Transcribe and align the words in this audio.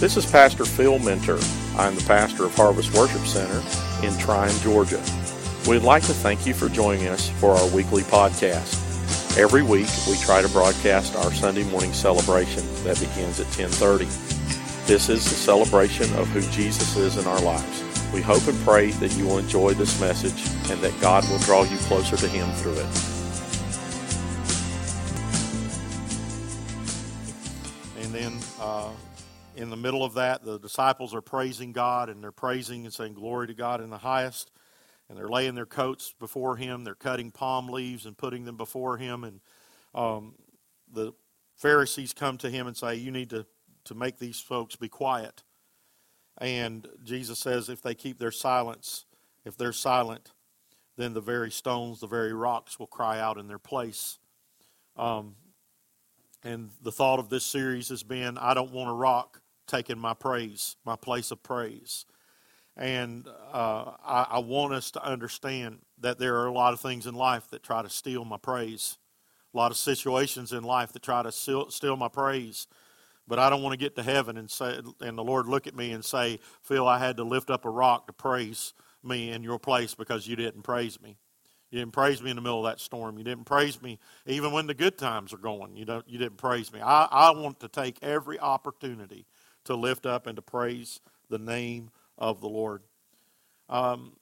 This 0.00 0.16
is 0.16 0.24
Pastor 0.24 0.64
Phil 0.64 0.98
Minter. 0.98 1.38
I'm 1.76 1.94
the 1.94 2.02
pastor 2.06 2.46
of 2.46 2.54
Harvest 2.54 2.94
Worship 2.94 3.20
Center 3.26 3.58
in 4.02 4.14
Trion, 4.14 4.58
Georgia. 4.62 4.98
We'd 5.68 5.82
like 5.82 6.02
to 6.04 6.14
thank 6.14 6.46
you 6.46 6.54
for 6.54 6.70
joining 6.70 7.08
us 7.08 7.28
for 7.28 7.50
our 7.50 7.68
weekly 7.68 8.00
podcast. 8.04 9.36
Every 9.36 9.62
week, 9.62 9.88
we 10.08 10.16
try 10.16 10.40
to 10.40 10.48
broadcast 10.48 11.16
our 11.16 11.30
Sunday 11.34 11.64
morning 11.64 11.92
celebration 11.92 12.64
that 12.84 12.98
begins 12.98 13.40
at 13.40 13.46
10:30. 13.48 14.06
This 14.86 15.10
is 15.10 15.22
the 15.22 15.34
celebration 15.36 16.10
of 16.16 16.26
who 16.28 16.40
Jesus 16.50 16.96
is 16.96 17.18
in 17.18 17.26
our 17.26 17.40
lives. 17.42 17.84
We 18.10 18.22
hope 18.22 18.48
and 18.48 18.58
pray 18.60 18.92
that 18.92 19.14
you 19.18 19.26
will 19.26 19.36
enjoy 19.36 19.74
this 19.74 20.00
message 20.00 20.48
and 20.70 20.80
that 20.80 20.98
God 21.02 21.28
will 21.28 21.40
draw 21.40 21.64
you 21.64 21.76
closer 21.76 22.16
to 22.16 22.26
Him 22.26 22.50
through 22.52 22.72
it. 22.72 22.88
And 28.02 28.14
then 28.14 28.40
uh, 28.58 28.92
in 29.56 29.70
the 29.70 29.76
middle 29.76 30.04
of 30.04 30.14
that, 30.14 30.44
the 30.44 30.58
disciples 30.58 31.14
are 31.14 31.20
praising 31.20 31.72
God 31.72 32.08
and 32.08 32.22
they're 32.22 32.32
praising 32.32 32.84
and 32.84 32.94
saying, 32.94 33.14
Glory 33.14 33.46
to 33.48 33.54
God 33.54 33.80
in 33.80 33.90
the 33.90 33.98
highest. 33.98 34.50
And 35.08 35.18
they're 35.18 35.28
laying 35.28 35.56
their 35.56 35.66
coats 35.66 36.14
before 36.18 36.56
Him. 36.56 36.84
They're 36.84 36.94
cutting 36.94 37.32
palm 37.32 37.68
leaves 37.68 38.06
and 38.06 38.16
putting 38.16 38.44
them 38.44 38.56
before 38.56 38.96
Him. 38.96 39.24
And 39.24 39.40
um, 39.94 40.34
the 40.92 41.12
Pharisees 41.56 42.12
come 42.12 42.38
to 42.38 42.50
Him 42.50 42.66
and 42.66 42.76
say, 42.76 42.94
You 42.94 43.10
need 43.10 43.30
to, 43.30 43.44
to 43.84 43.94
make 43.94 44.18
these 44.18 44.40
folks 44.40 44.76
be 44.76 44.88
quiet. 44.88 45.42
And 46.38 46.86
Jesus 47.02 47.38
says, 47.38 47.68
If 47.68 47.82
they 47.82 47.94
keep 47.94 48.18
their 48.18 48.30
silence, 48.30 49.04
if 49.44 49.56
they're 49.56 49.72
silent, 49.72 50.32
then 50.96 51.12
the 51.12 51.20
very 51.20 51.50
stones, 51.50 52.00
the 52.00 52.06
very 52.06 52.32
rocks 52.32 52.78
will 52.78 52.86
cry 52.86 53.18
out 53.18 53.38
in 53.38 53.48
their 53.48 53.58
place. 53.58 54.18
Um, 54.96 55.34
and 56.42 56.70
the 56.82 56.92
thought 56.92 57.18
of 57.18 57.28
this 57.28 57.44
series 57.44 57.88
has 57.88 58.02
been 58.02 58.38
I 58.38 58.54
don't 58.54 58.72
want 58.72 58.90
a 58.90 58.94
rock 58.94 59.39
taking 59.70 59.98
my 59.98 60.14
praise, 60.14 60.76
my 60.84 60.96
place 60.96 61.30
of 61.30 61.42
praise. 61.42 62.04
And 62.76 63.26
uh, 63.52 63.92
I, 64.04 64.26
I, 64.30 64.38
want 64.38 64.72
us 64.72 64.90
to 64.92 65.04
understand 65.04 65.80
that 66.00 66.18
there 66.18 66.36
are 66.36 66.46
a 66.46 66.52
lot 66.52 66.72
of 66.72 66.80
things 66.80 67.06
in 67.06 67.14
life 67.14 67.48
that 67.50 67.62
try 67.62 67.82
to 67.82 67.90
steal 67.90 68.24
my 68.24 68.38
praise, 68.38 68.96
a 69.52 69.56
lot 69.56 69.70
of 69.70 69.76
situations 69.76 70.52
in 70.52 70.62
life 70.62 70.92
that 70.92 71.02
try 71.02 71.22
to 71.22 71.32
steal, 71.32 71.70
steal 71.70 71.96
my 71.96 72.08
praise. 72.08 72.66
But 73.26 73.38
I 73.38 73.50
don't 73.50 73.62
want 73.62 73.74
to 73.74 73.78
get 73.78 73.96
to 73.96 74.02
heaven 74.02 74.36
and 74.36 74.50
say, 74.50 74.80
and 75.00 75.18
the 75.18 75.24
Lord 75.24 75.46
look 75.46 75.66
at 75.66 75.76
me 75.76 75.92
and 75.92 76.04
say, 76.04 76.40
Phil, 76.62 76.86
I 76.86 76.98
had 76.98 77.16
to 77.18 77.24
lift 77.24 77.50
up 77.50 77.64
a 77.64 77.70
rock 77.70 78.06
to 78.06 78.12
praise 78.12 78.72
me 79.04 79.30
in 79.30 79.42
your 79.42 79.58
place 79.58 79.94
because 79.94 80.26
you 80.26 80.36
didn't 80.36 80.62
praise 80.62 81.00
me. 81.00 81.16
You 81.70 81.78
didn't 81.78 81.92
praise 81.92 82.20
me 82.20 82.30
in 82.30 82.36
the 82.36 82.42
middle 82.42 82.66
of 82.66 82.72
that 82.72 82.80
storm. 82.80 83.18
You 83.18 83.24
didn't 83.24 83.44
praise 83.44 83.80
me 83.80 83.98
even 84.26 84.52
when 84.52 84.66
the 84.66 84.74
good 84.74 84.98
times 84.98 85.32
are 85.32 85.38
going. 85.38 85.76
You 85.76 85.84
don't. 85.84 86.08
You 86.08 86.18
didn't 86.18 86.38
praise 86.38 86.72
me. 86.72 86.80
I, 86.80 87.04
I 87.04 87.30
want 87.30 87.60
to 87.60 87.68
take 87.68 87.98
every 88.02 88.40
opportunity 88.40 89.26
to 89.64 89.74
lift 89.74 90.06
up 90.06 90.26
and 90.26 90.36
to 90.36 90.42
praise 90.42 91.00
the 91.28 91.38
name 91.38 91.90
of 92.18 92.40
the 92.40 92.48
Lord. 92.48 92.82
Um, 93.68 94.12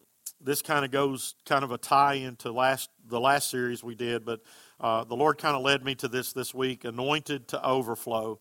this 0.41 0.63
kind 0.63 0.85
of 0.85 0.91
goes 0.91 1.35
kind 1.47 1.65
of 1.65 1.73
a 1.73 1.79
tie 1.79 2.15
into 2.15 2.53
last 2.53 2.91
the 3.09 3.21
last 3.21 3.51
series 3.51 3.83
we 3.83 3.95
did, 3.95 4.25
but 4.25 4.41
uh, 4.81 5.05
the 5.05 5.17
Lord 5.17 5.39
kind 5.39 5.57
of 5.57 5.63
led 5.63 5.85
me 5.85 5.95
to 5.97 6.09
this 6.09 6.33
this 6.33 6.55
week. 6.55 6.85
Anointed 6.85 7.49
to 7.49 7.65
overflow. 7.65 8.39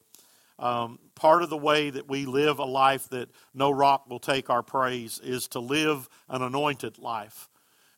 Um, 0.60 1.00
part 1.16 1.44
of 1.44 1.50
the 1.50 1.58
way 1.58 1.90
that 1.90 2.10
we 2.10 2.26
live 2.26 2.60
a 2.60 2.66
life 2.66 3.08
that 3.10 3.30
no 3.54 3.70
rock 3.70 4.10
will 4.10 4.20
take 4.20 4.50
our 4.50 4.64
praise 4.64 5.20
is 5.24 5.48
to 5.50 5.60
live 5.60 6.10
an 6.30 6.42
anointed 6.42 6.98
life. 6.98 7.48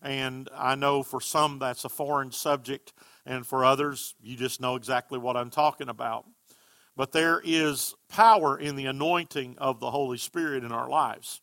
And 0.02 0.50
I 0.56 0.76
know 0.76 1.04
for 1.04 1.22
some 1.22 1.60
that's 1.60 1.86
a 1.86 1.90
foreign 1.90 2.32
subject, 2.32 2.94
and 3.26 3.46
for 3.46 3.66
others, 3.66 4.16
you 4.22 4.36
just 4.36 4.62
know 4.62 4.76
exactly 4.76 5.18
what 5.18 5.38
I'm 5.38 5.50
talking 5.50 5.90
about. 5.90 6.26
But 7.00 7.14
there 7.14 7.42
is 7.46 7.96
power 8.10 8.60
in 8.60 8.76
the 8.76 8.88
anointing 8.88 9.56
of 9.58 9.80
the 9.80 9.90
Holy 9.90 10.18
Spirit 10.18 10.66
in 10.66 10.74
our 10.74 10.90
lives. 10.90 11.40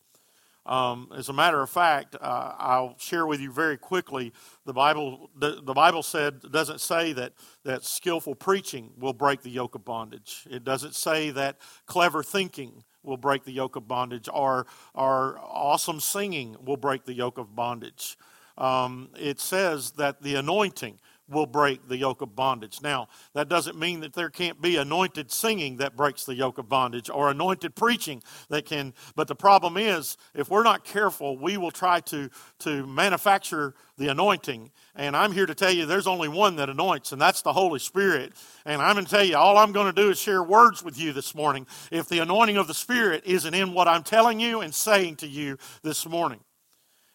Um, 0.67 1.11
as 1.17 1.29
a 1.29 1.33
matter 1.33 1.63
of 1.63 1.69
fact, 1.71 2.15
uh, 2.21 2.53
I'll 2.59 2.95
share 2.99 3.25
with 3.25 3.41
you 3.41 3.51
very 3.51 3.75
quickly. 3.75 4.33
The 4.67 4.73
Bible, 4.73 5.31
the, 5.35 5.59
the 5.63 5.73
Bible 5.73 6.03
said 6.03 6.41
doesn't 6.51 6.79
say 6.79 7.11
that 7.13 7.33
that 7.63 7.83
skillful 7.83 8.35
preaching 8.35 8.91
will 8.99 9.13
break 9.13 9.41
the 9.41 9.49
yoke 9.49 9.73
of 9.73 9.83
bondage. 9.83 10.45
It 10.47 10.63
doesn't 10.63 10.93
say 10.93 11.31
that 11.31 11.57
clever 11.87 12.21
thinking 12.21 12.83
will 13.01 13.17
break 13.17 13.43
the 13.43 13.51
yoke 13.51 13.75
of 13.75 13.87
bondage, 13.87 14.29
or 14.31 14.67
or 14.93 15.39
awesome 15.41 15.99
singing 15.99 16.55
will 16.63 16.77
break 16.77 17.05
the 17.05 17.15
yoke 17.15 17.39
of 17.39 17.55
bondage 17.55 18.15
um, 18.57 19.09
it 19.17 19.39
says 19.39 19.91
that 19.91 20.21
the 20.21 20.35
anointing 20.35 20.99
will 21.29 21.45
break 21.45 21.87
the 21.87 21.97
yoke 21.97 22.21
of 22.21 22.35
bondage. 22.35 22.81
Now, 22.81 23.07
that 23.33 23.49
doesn't 23.49 23.77
mean 23.77 23.99
that 24.01 24.13
there 24.13 24.29
can't 24.29 24.61
be 24.61 24.77
anointed 24.77 25.31
singing 25.31 25.77
that 25.77 25.95
breaks 25.95 26.23
the 26.23 26.35
yoke 26.35 26.57
of 26.57 26.69
bondage 26.69 27.09
or 27.09 27.29
anointed 27.29 27.75
preaching 27.75 28.23
that 28.49 28.65
can, 28.65 28.93
but 29.15 29.27
the 29.27 29.35
problem 29.35 29.77
is 29.77 30.17
if 30.33 30.49
we're 30.49 30.63
not 30.63 30.85
careful, 30.85 31.37
we 31.37 31.57
will 31.57 31.71
try 31.71 31.99
to, 32.01 32.29
to 32.59 32.85
manufacture 32.87 33.73
the 33.97 34.07
anointing. 34.09 34.71
And 34.95 35.15
I'm 35.15 35.31
here 35.31 35.45
to 35.45 35.55
tell 35.55 35.71
you 35.71 35.85
there's 35.85 36.07
only 36.07 36.27
one 36.27 36.55
that 36.57 36.69
anoints, 36.69 37.11
and 37.11 37.21
that's 37.21 37.41
the 37.41 37.53
Holy 37.53 37.79
Spirit. 37.79 38.33
And 38.65 38.81
I'm 38.81 38.95
going 38.95 39.05
to 39.05 39.11
tell 39.11 39.23
you, 39.23 39.37
all 39.37 39.57
I'm 39.57 39.71
going 39.71 39.93
to 39.93 40.01
do 40.01 40.09
is 40.09 40.19
share 40.19 40.43
words 40.43 40.83
with 40.83 40.99
you 40.99 41.13
this 41.13 41.35
morning 41.35 41.67
if 41.91 42.07
the 42.07 42.19
anointing 42.19 42.57
of 42.57 42.67
the 42.67 42.73
Spirit 42.73 43.23
isn't 43.25 43.53
in 43.53 43.73
what 43.73 43.87
I'm 43.87 44.03
telling 44.03 44.39
you 44.39 44.61
and 44.61 44.73
saying 44.73 45.17
to 45.17 45.27
you 45.27 45.57
this 45.83 46.07
morning. 46.07 46.39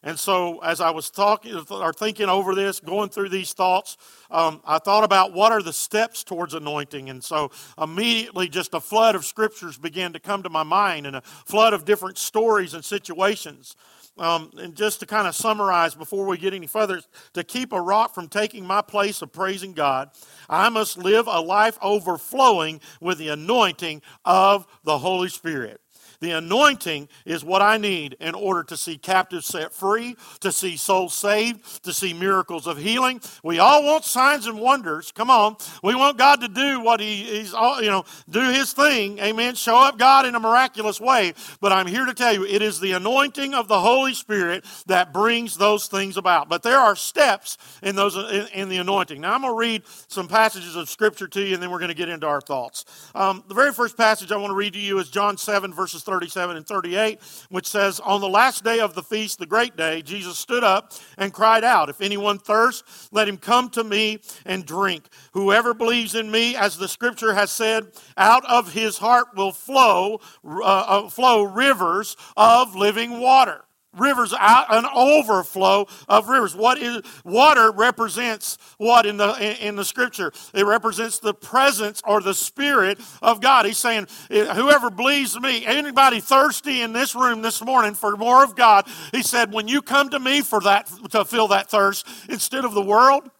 And 0.04 0.18
so, 0.18 0.58
as 0.60 0.80
I 0.80 0.90
was 0.90 1.10
talking 1.10 1.54
or 1.70 1.92
thinking 1.92 2.28
over 2.28 2.56
this, 2.56 2.80
going 2.80 3.08
through 3.08 3.28
these 3.28 3.52
thoughts, 3.52 3.96
um, 4.32 4.60
I 4.64 4.78
thought 4.78 5.04
about 5.04 5.32
what 5.32 5.52
are 5.52 5.62
the 5.62 5.72
steps 5.72 6.24
towards 6.24 6.54
anointing. 6.54 7.08
And 7.08 7.22
so, 7.22 7.52
immediately, 7.80 8.48
just 8.48 8.74
a 8.74 8.80
flood 8.80 9.14
of 9.14 9.24
scriptures 9.24 9.78
began 9.78 10.12
to 10.14 10.18
come 10.18 10.42
to 10.42 10.50
my 10.50 10.64
mind 10.64 11.06
and 11.06 11.16
a 11.16 11.20
flood 11.20 11.72
of 11.72 11.84
different 11.84 12.18
stories 12.18 12.74
and 12.74 12.84
situations. 12.84 13.76
Um, 14.18 14.50
and 14.58 14.74
just 14.74 15.00
to 15.00 15.06
kind 15.06 15.26
of 15.26 15.34
summarize 15.34 15.94
before 15.94 16.26
we 16.26 16.36
get 16.36 16.52
any 16.52 16.66
further, 16.66 17.00
to 17.32 17.44
keep 17.44 17.72
a 17.72 17.80
rock 17.80 18.14
from 18.14 18.28
taking 18.28 18.66
my 18.66 18.82
place 18.82 19.22
of 19.22 19.32
praising 19.32 19.72
God, 19.72 20.10
I 20.48 20.68
must 20.68 20.98
live 20.98 21.26
a 21.28 21.40
life 21.40 21.78
overflowing 21.80 22.80
with 23.00 23.18
the 23.18 23.28
anointing 23.28 24.02
of 24.24 24.66
the 24.84 24.98
Holy 24.98 25.28
Spirit. 25.28 25.81
The 26.22 26.30
anointing 26.30 27.08
is 27.26 27.44
what 27.44 27.62
I 27.62 27.78
need 27.78 28.16
in 28.20 28.36
order 28.36 28.62
to 28.62 28.76
see 28.76 28.96
captives 28.96 29.44
set 29.44 29.72
free, 29.72 30.16
to 30.38 30.52
see 30.52 30.76
souls 30.76 31.14
saved, 31.14 31.82
to 31.82 31.92
see 31.92 32.14
miracles 32.14 32.68
of 32.68 32.78
healing. 32.78 33.20
We 33.42 33.58
all 33.58 33.82
want 33.84 34.04
signs 34.04 34.46
and 34.46 34.60
wonders. 34.60 35.10
Come 35.10 35.30
on. 35.30 35.56
We 35.82 35.96
want 35.96 36.18
God 36.18 36.40
to 36.42 36.46
do 36.46 36.78
what 36.78 37.00
he, 37.00 37.24
He's, 37.24 37.52
you 37.52 37.90
know, 37.90 38.04
do 38.30 38.38
His 38.38 38.72
thing. 38.72 39.18
Amen. 39.18 39.56
Show 39.56 39.76
up 39.76 39.98
God 39.98 40.24
in 40.24 40.36
a 40.36 40.40
miraculous 40.40 41.00
way. 41.00 41.34
But 41.60 41.72
I'm 41.72 41.88
here 41.88 42.06
to 42.06 42.14
tell 42.14 42.32
you, 42.32 42.46
it 42.46 42.62
is 42.62 42.78
the 42.78 42.92
anointing 42.92 43.52
of 43.52 43.66
the 43.66 43.80
Holy 43.80 44.14
Spirit 44.14 44.64
that 44.86 45.12
brings 45.12 45.56
those 45.56 45.88
things 45.88 46.16
about. 46.16 46.48
But 46.48 46.62
there 46.62 46.78
are 46.78 46.94
steps 46.94 47.58
in 47.82 47.96
those 47.96 48.14
in, 48.14 48.46
in 48.54 48.68
the 48.68 48.76
anointing. 48.76 49.20
Now 49.20 49.34
I'm 49.34 49.40
going 49.40 49.52
to 49.52 49.58
read 49.58 49.82
some 50.06 50.28
passages 50.28 50.76
of 50.76 50.88
Scripture 50.88 51.26
to 51.26 51.42
you, 51.42 51.54
and 51.54 51.62
then 51.62 51.72
we're 51.72 51.80
going 51.80 51.88
to 51.88 51.96
get 51.96 52.08
into 52.08 52.28
our 52.28 52.40
thoughts. 52.40 52.84
Um, 53.12 53.42
the 53.48 53.54
very 53.54 53.72
first 53.72 53.96
passage 53.96 54.30
I 54.30 54.36
want 54.36 54.52
to 54.52 54.56
read 54.56 54.74
to 54.74 54.78
you 54.78 55.00
is 55.00 55.10
John 55.10 55.36
7, 55.36 55.74
verses 55.74 56.04
37 56.12 56.58
and 56.58 56.66
38, 56.66 57.18
which 57.48 57.66
says, 57.66 57.98
On 58.00 58.20
the 58.20 58.28
last 58.28 58.62
day 58.64 58.80
of 58.80 58.94
the 58.94 59.02
feast, 59.02 59.38
the 59.38 59.46
great 59.46 59.78
day, 59.78 60.02
Jesus 60.02 60.36
stood 60.36 60.62
up 60.62 60.92
and 61.16 61.32
cried 61.32 61.64
out, 61.64 61.88
If 61.88 62.02
anyone 62.02 62.38
thirsts, 62.38 63.08
let 63.12 63.26
him 63.26 63.38
come 63.38 63.70
to 63.70 63.82
me 63.82 64.18
and 64.44 64.66
drink. 64.66 65.06
Whoever 65.32 65.72
believes 65.72 66.14
in 66.14 66.30
me, 66.30 66.54
as 66.54 66.76
the 66.76 66.86
scripture 66.86 67.32
has 67.32 67.50
said, 67.50 67.92
out 68.18 68.44
of 68.44 68.74
his 68.74 68.98
heart 68.98 69.28
will 69.34 69.52
flow, 69.52 70.20
uh, 70.44 70.60
uh 70.62 71.08
flow 71.08 71.44
rivers 71.44 72.14
of 72.36 72.76
living 72.76 73.18
water 73.18 73.64
rivers 73.96 74.34
out 74.38 74.74
an 74.74 74.86
overflow 74.94 75.86
of 76.08 76.28
rivers. 76.28 76.54
What 76.54 76.78
is 76.78 77.02
water 77.24 77.70
represents 77.70 78.58
what 78.78 79.06
in 79.06 79.16
the 79.16 79.66
in 79.66 79.76
the 79.76 79.84
scripture? 79.84 80.32
It 80.54 80.64
represents 80.64 81.18
the 81.18 81.34
presence 81.34 82.02
or 82.06 82.20
the 82.20 82.34
spirit 82.34 82.98
of 83.20 83.40
god. 83.40 83.66
He's 83.66 83.78
saying 83.78 84.06
whoever 84.28 84.90
believes 84.90 85.38
me 85.40 85.64
anybody 85.66 86.20
thirsty 86.20 86.82
in 86.82 86.92
this 86.92 87.14
room 87.14 87.42
this 87.42 87.62
morning 87.62 87.94
for 87.94 88.16
more 88.16 88.44
of 88.44 88.56
god 88.56 88.86
he 89.12 89.22
said 89.22 89.52
when 89.52 89.68
you 89.68 89.82
come 89.82 90.08
to 90.10 90.18
me 90.18 90.40
for 90.40 90.60
that 90.60 90.90
to 91.10 91.24
fill 91.24 91.48
that 91.48 91.70
thirst 91.70 92.06
instead 92.28 92.64
of 92.64 92.74
the 92.74 92.82
world 92.82 93.30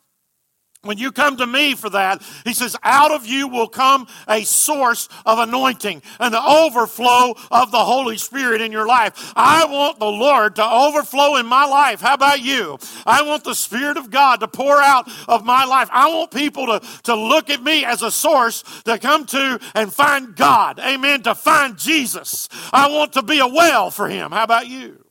when 0.82 0.98
you 0.98 1.12
come 1.12 1.36
to 1.36 1.46
me 1.46 1.76
for 1.76 1.90
that, 1.90 2.22
he 2.44 2.52
says, 2.52 2.76
out 2.82 3.12
of 3.12 3.24
you 3.24 3.46
will 3.46 3.68
come 3.68 4.08
a 4.28 4.42
source 4.42 5.08
of 5.24 5.38
anointing 5.38 6.02
and 6.18 6.34
the 6.34 6.44
overflow 6.44 7.36
of 7.52 7.70
the 7.70 7.84
Holy 7.84 8.18
Spirit 8.18 8.60
in 8.60 8.72
your 8.72 8.86
life. 8.86 9.32
I 9.36 9.64
want 9.66 10.00
the 10.00 10.06
Lord 10.06 10.56
to 10.56 10.64
overflow 10.64 11.36
in 11.36 11.46
my 11.46 11.66
life. 11.66 12.00
How 12.00 12.14
about 12.14 12.40
you? 12.40 12.78
I 13.06 13.22
want 13.22 13.44
the 13.44 13.54
Spirit 13.54 13.96
of 13.96 14.10
God 14.10 14.40
to 14.40 14.48
pour 14.48 14.80
out 14.80 15.08
of 15.28 15.44
my 15.44 15.64
life. 15.64 15.88
I 15.92 16.08
want 16.08 16.32
people 16.32 16.66
to, 16.66 16.80
to 17.04 17.14
look 17.14 17.48
at 17.48 17.62
me 17.62 17.84
as 17.84 18.02
a 18.02 18.10
source 18.10 18.64
to 18.82 18.98
come 18.98 19.24
to 19.26 19.60
and 19.74 19.92
find 19.92 20.34
God. 20.34 20.80
Amen. 20.80 21.22
To 21.22 21.36
find 21.36 21.78
Jesus. 21.78 22.48
I 22.72 22.88
want 22.90 23.12
to 23.12 23.22
be 23.22 23.38
a 23.38 23.46
well 23.46 23.92
for 23.92 24.08
Him. 24.08 24.32
How 24.32 24.42
about 24.42 24.66
you? 24.66 25.01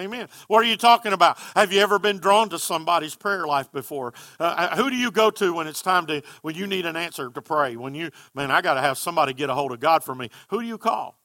Amen. 0.00 0.28
What 0.48 0.64
are 0.64 0.68
you 0.68 0.76
talking 0.76 1.12
about? 1.12 1.38
Have 1.54 1.72
you 1.72 1.80
ever 1.80 1.98
been 1.98 2.18
drawn 2.18 2.48
to 2.50 2.58
somebody's 2.58 3.14
prayer 3.14 3.46
life 3.46 3.70
before? 3.70 4.14
Uh, 4.38 4.74
who 4.76 4.90
do 4.90 4.96
you 4.96 5.10
go 5.10 5.30
to 5.30 5.52
when 5.52 5.66
it's 5.66 5.82
time 5.82 6.06
to, 6.06 6.22
when 6.42 6.54
you 6.54 6.66
need 6.66 6.86
an 6.86 6.96
answer 6.96 7.28
to 7.28 7.42
pray? 7.42 7.76
When 7.76 7.94
you, 7.94 8.10
man, 8.34 8.50
I 8.50 8.62
got 8.62 8.74
to 8.74 8.80
have 8.80 8.96
somebody 8.98 9.34
get 9.34 9.50
a 9.50 9.54
hold 9.54 9.72
of 9.72 9.80
God 9.80 10.02
for 10.02 10.14
me. 10.14 10.30
Who 10.48 10.60
do 10.60 10.66
you 10.66 10.78
call? 10.78 11.19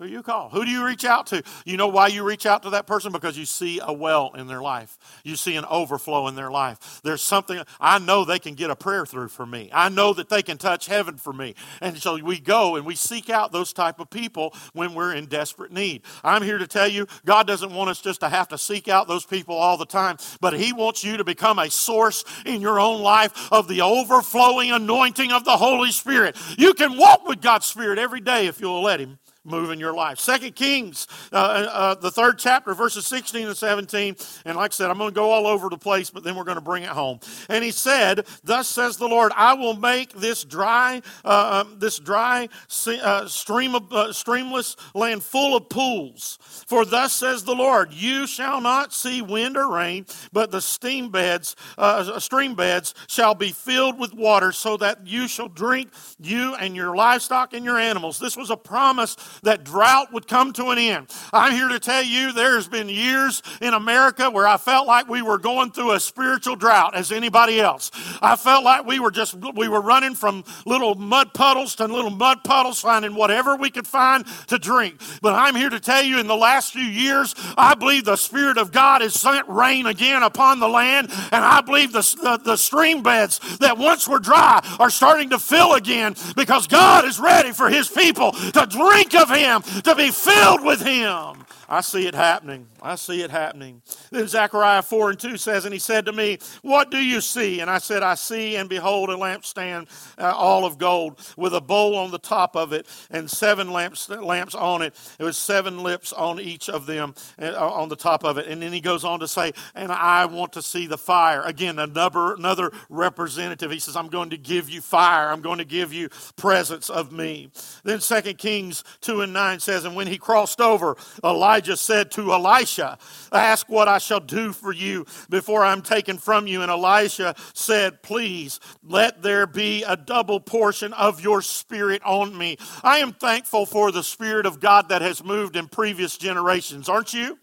Who 0.00 0.06
you 0.06 0.24
call? 0.24 0.48
Who 0.48 0.64
do 0.64 0.70
you 0.72 0.84
reach 0.84 1.04
out 1.04 1.28
to? 1.28 1.44
You 1.64 1.76
know 1.76 1.86
why 1.86 2.08
you 2.08 2.24
reach 2.24 2.46
out 2.46 2.64
to 2.64 2.70
that 2.70 2.84
person? 2.84 3.12
Because 3.12 3.38
you 3.38 3.44
see 3.44 3.78
a 3.80 3.92
well 3.92 4.32
in 4.34 4.48
their 4.48 4.60
life. 4.60 4.98
You 5.22 5.36
see 5.36 5.54
an 5.54 5.64
overflow 5.66 6.26
in 6.26 6.34
their 6.34 6.50
life. 6.50 7.00
There's 7.04 7.22
something, 7.22 7.62
I 7.78 8.00
know 8.00 8.24
they 8.24 8.40
can 8.40 8.54
get 8.54 8.70
a 8.70 8.76
prayer 8.76 9.06
through 9.06 9.28
for 9.28 9.46
me. 9.46 9.70
I 9.72 9.90
know 9.90 10.12
that 10.12 10.28
they 10.28 10.42
can 10.42 10.58
touch 10.58 10.86
heaven 10.86 11.16
for 11.16 11.32
me. 11.32 11.54
And 11.80 11.96
so 11.96 12.20
we 12.20 12.40
go 12.40 12.74
and 12.74 12.84
we 12.84 12.96
seek 12.96 13.30
out 13.30 13.52
those 13.52 13.72
type 13.72 14.00
of 14.00 14.10
people 14.10 14.52
when 14.72 14.94
we're 14.94 15.14
in 15.14 15.26
desperate 15.26 15.70
need. 15.70 16.02
I'm 16.24 16.42
here 16.42 16.58
to 16.58 16.66
tell 16.66 16.88
you, 16.88 17.06
God 17.24 17.46
doesn't 17.46 17.72
want 17.72 17.88
us 17.88 18.00
just 18.00 18.18
to 18.20 18.28
have 18.28 18.48
to 18.48 18.58
seek 18.58 18.88
out 18.88 19.06
those 19.06 19.24
people 19.24 19.54
all 19.54 19.76
the 19.76 19.86
time, 19.86 20.16
but 20.40 20.54
He 20.54 20.72
wants 20.72 21.04
you 21.04 21.18
to 21.18 21.24
become 21.24 21.60
a 21.60 21.70
source 21.70 22.24
in 22.44 22.60
your 22.60 22.80
own 22.80 23.00
life 23.00 23.52
of 23.52 23.68
the 23.68 23.82
overflowing 23.82 24.72
anointing 24.72 25.30
of 25.30 25.44
the 25.44 25.56
Holy 25.56 25.92
Spirit. 25.92 26.36
You 26.58 26.74
can 26.74 26.96
walk 26.96 27.28
with 27.28 27.40
God's 27.40 27.66
Spirit 27.66 28.00
every 28.00 28.20
day 28.20 28.48
if 28.48 28.60
you'll 28.60 28.82
let 28.82 28.98
Him 28.98 29.20
move 29.44 29.70
in 29.70 29.78
your 29.78 29.94
life. 29.94 30.18
Second 30.18 30.54
Kings, 30.54 31.06
uh, 31.32 31.36
uh, 31.36 31.94
the 31.94 32.10
third 32.10 32.38
chapter, 32.38 32.74
verses 32.74 33.06
16 33.06 33.46
and 33.46 33.56
17. 33.56 34.16
And 34.44 34.56
like 34.56 34.72
I 34.72 34.74
said, 34.74 34.90
I'm 34.90 34.98
going 34.98 35.10
to 35.10 35.14
go 35.14 35.30
all 35.30 35.46
over 35.46 35.68
the 35.68 35.76
place, 35.76 36.10
but 36.10 36.24
then 36.24 36.34
we're 36.34 36.44
going 36.44 36.56
to 36.56 36.62
bring 36.62 36.82
it 36.82 36.88
home. 36.88 37.20
And 37.48 37.62
he 37.62 37.70
said, 37.70 38.26
"Thus 38.42 38.68
says 38.68 38.96
the 38.96 39.08
Lord, 39.08 39.32
I 39.36 39.54
will 39.54 39.76
make 39.76 40.14
this 40.14 40.44
dry, 40.44 41.02
uh, 41.24 41.64
um, 41.64 41.78
this 41.78 41.98
dry 41.98 42.48
uh, 42.86 43.26
stream 43.26 43.74
of 43.74 43.92
uh, 43.92 44.06
streamless 44.08 44.76
land 44.94 45.22
full 45.22 45.56
of 45.56 45.68
pools. 45.68 46.38
For 46.66 46.84
thus 46.84 47.12
says 47.12 47.44
the 47.44 47.54
Lord, 47.54 47.92
you 47.92 48.26
shall 48.26 48.60
not 48.60 48.92
see 48.92 49.20
wind 49.20 49.56
or 49.56 49.70
rain, 49.70 50.06
but 50.32 50.50
the 50.50 50.60
steam 50.60 51.10
beds, 51.10 51.54
uh, 51.76 52.18
stream 52.18 52.54
beds 52.54 52.94
shall 53.08 53.34
be 53.34 53.52
filled 53.52 53.98
with 53.98 54.14
water, 54.14 54.52
so 54.52 54.76
that 54.78 55.06
you 55.06 55.28
shall 55.28 55.48
drink, 55.48 55.90
you 56.18 56.54
and 56.54 56.74
your 56.74 56.96
livestock 56.96 57.52
and 57.52 57.64
your 57.64 57.78
animals." 57.78 58.18
This 58.18 58.36
was 58.36 58.50
a 58.50 58.56
promise 58.56 59.16
that 59.42 59.64
drought 59.64 60.12
would 60.12 60.26
come 60.26 60.52
to 60.54 60.70
an 60.70 60.78
end. 60.78 61.08
I'm 61.32 61.52
here 61.52 61.68
to 61.68 61.78
tell 61.78 62.02
you 62.02 62.32
there's 62.32 62.68
been 62.68 62.88
years 62.88 63.42
in 63.60 63.74
America 63.74 64.30
where 64.30 64.46
I 64.46 64.56
felt 64.56 64.86
like 64.86 65.08
we 65.08 65.22
were 65.22 65.38
going 65.38 65.72
through 65.72 65.92
a 65.92 66.00
spiritual 66.00 66.56
drought 66.56 66.94
as 66.94 67.12
anybody 67.12 67.60
else. 67.60 67.90
I 68.22 68.36
felt 68.36 68.64
like 68.64 68.86
we 68.86 69.00
were 69.00 69.10
just 69.10 69.34
we 69.54 69.68
were 69.68 69.80
running 69.80 70.14
from 70.14 70.44
little 70.66 70.94
mud 70.94 71.34
puddles 71.34 71.74
to 71.76 71.86
little 71.86 72.10
mud 72.10 72.44
puddles 72.44 72.80
finding 72.80 73.14
whatever 73.14 73.56
we 73.56 73.70
could 73.70 73.86
find 73.86 74.26
to 74.48 74.58
drink. 74.58 75.00
But 75.22 75.34
I'm 75.34 75.54
here 75.54 75.70
to 75.70 75.80
tell 75.80 76.02
you 76.02 76.18
in 76.18 76.26
the 76.26 76.36
last 76.36 76.72
few 76.72 76.82
years 76.82 77.34
I 77.56 77.74
believe 77.74 78.04
the 78.04 78.16
spirit 78.16 78.58
of 78.58 78.72
God 78.72 79.02
has 79.02 79.14
sent 79.14 79.48
rain 79.48 79.86
again 79.86 80.22
upon 80.22 80.60
the 80.60 80.68
land 80.68 81.10
and 81.10 81.44
I 81.44 81.60
believe 81.60 81.92
the, 81.92 82.02
the, 82.22 82.40
the 82.42 82.56
stream 82.56 83.02
beds 83.02 83.58
that 83.58 83.78
once 83.78 84.08
were 84.08 84.18
dry 84.18 84.60
are 84.78 84.90
starting 84.90 85.30
to 85.30 85.38
fill 85.38 85.74
again 85.74 86.14
because 86.36 86.66
God 86.66 87.04
is 87.04 87.18
ready 87.18 87.52
for 87.52 87.68
his 87.68 87.88
people 87.88 88.32
to 88.32 88.66
drink 88.68 89.14
of 89.14 89.23
of 89.24 89.36
Him, 89.36 89.62
to 89.82 89.94
be 89.94 90.10
filled 90.10 90.64
with 90.64 90.82
Him. 90.82 91.43
I 91.68 91.80
see 91.80 92.06
it 92.06 92.14
happening. 92.14 92.68
I 92.82 92.96
see 92.96 93.22
it 93.22 93.30
happening. 93.30 93.82
Then 94.10 94.26
Zechariah 94.28 94.82
4 94.82 95.10
and 95.10 95.18
2 95.18 95.36
says, 95.36 95.64
And 95.64 95.72
he 95.72 95.80
said 95.80 96.06
to 96.06 96.12
me, 96.12 96.38
What 96.62 96.90
do 96.90 96.98
you 96.98 97.20
see? 97.20 97.60
And 97.60 97.70
I 97.70 97.78
said, 97.78 98.02
I 98.02 98.14
see 98.14 98.56
and 98.56 98.68
behold 98.68 99.10
a 99.10 99.14
lampstand 99.14 99.88
uh, 100.18 100.32
all 100.34 100.64
of 100.64 100.78
gold 100.78 101.20
with 101.36 101.54
a 101.54 101.60
bowl 101.60 101.96
on 101.96 102.10
the 102.10 102.18
top 102.18 102.56
of 102.56 102.72
it 102.72 102.86
and 103.10 103.30
seven 103.30 103.72
lamps, 103.72 104.08
lamps 104.08 104.54
on 104.54 104.82
it. 104.82 104.94
It 105.18 105.24
was 105.24 105.36
seven 105.36 105.82
lips 105.82 106.12
on 106.12 106.40
each 106.40 106.68
of 106.68 106.86
them 106.86 107.14
uh, 107.40 107.52
on 107.54 107.88
the 107.88 107.96
top 107.96 108.24
of 108.24 108.38
it. 108.38 108.46
And 108.46 108.62
then 108.62 108.72
he 108.72 108.80
goes 108.80 109.04
on 109.04 109.20
to 109.20 109.28
say, 109.28 109.52
And 109.74 109.90
I 109.90 110.26
want 110.26 110.52
to 110.54 110.62
see 110.62 110.86
the 110.86 110.98
fire. 110.98 111.42
Again, 111.42 111.78
another, 111.78 112.34
another 112.34 112.70
representative. 112.88 113.70
He 113.70 113.78
says, 113.78 113.96
I'm 113.96 114.08
going 114.08 114.30
to 114.30 114.38
give 114.38 114.68
you 114.68 114.80
fire. 114.80 115.30
I'm 115.30 115.40
going 115.40 115.58
to 115.58 115.64
give 115.64 115.92
you 115.92 116.08
presence 116.36 116.90
of 116.90 117.12
me. 117.12 117.50
Then 117.82 117.98
2 118.00 118.20
Kings 118.34 118.84
2 119.00 119.22
and 119.22 119.32
9 119.32 119.60
says, 119.60 119.84
And 119.84 119.96
when 119.96 120.06
he 120.06 120.18
crossed 120.18 120.60
over, 120.60 120.96
Elijah 121.22 121.53
Elijah 121.54 121.76
said 121.76 122.10
to 122.10 122.32
Elisha, 122.32 122.98
Ask 123.30 123.68
what 123.68 123.86
I 123.86 123.98
shall 123.98 124.18
do 124.18 124.52
for 124.52 124.72
you 124.72 125.06
before 125.30 125.64
I'm 125.64 125.82
taken 125.82 126.18
from 126.18 126.48
you. 126.48 126.62
And 126.62 126.70
Elisha 126.70 127.36
said, 127.52 128.02
Please 128.02 128.58
let 128.82 129.22
there 129.22 129.46
be 129.46 129.84
a 129.84 129.96
double 129.96 130.40
portion 130.40 130.92
of 130.94 131.20
your 131.20 131.42
spirit 131.42 132.02
on 132.04 132.36
me. 132.36 132.56
I 132.82 132.98
am 132.98 133.12
thankful 133.12 133.66
for 133.66 133.92
the 133.92 134.02
Spirit 134.02 134.46
of 134.46 134.58
God 134.58 134.88
that 134.88 135.00
has 135.00 135.22
moved 135.22 135.54
in 135.54 135.68
previous 135.68 136.18
generations, 136.18 136.88
aren't 136.88 137.14
you? 137.14 137.38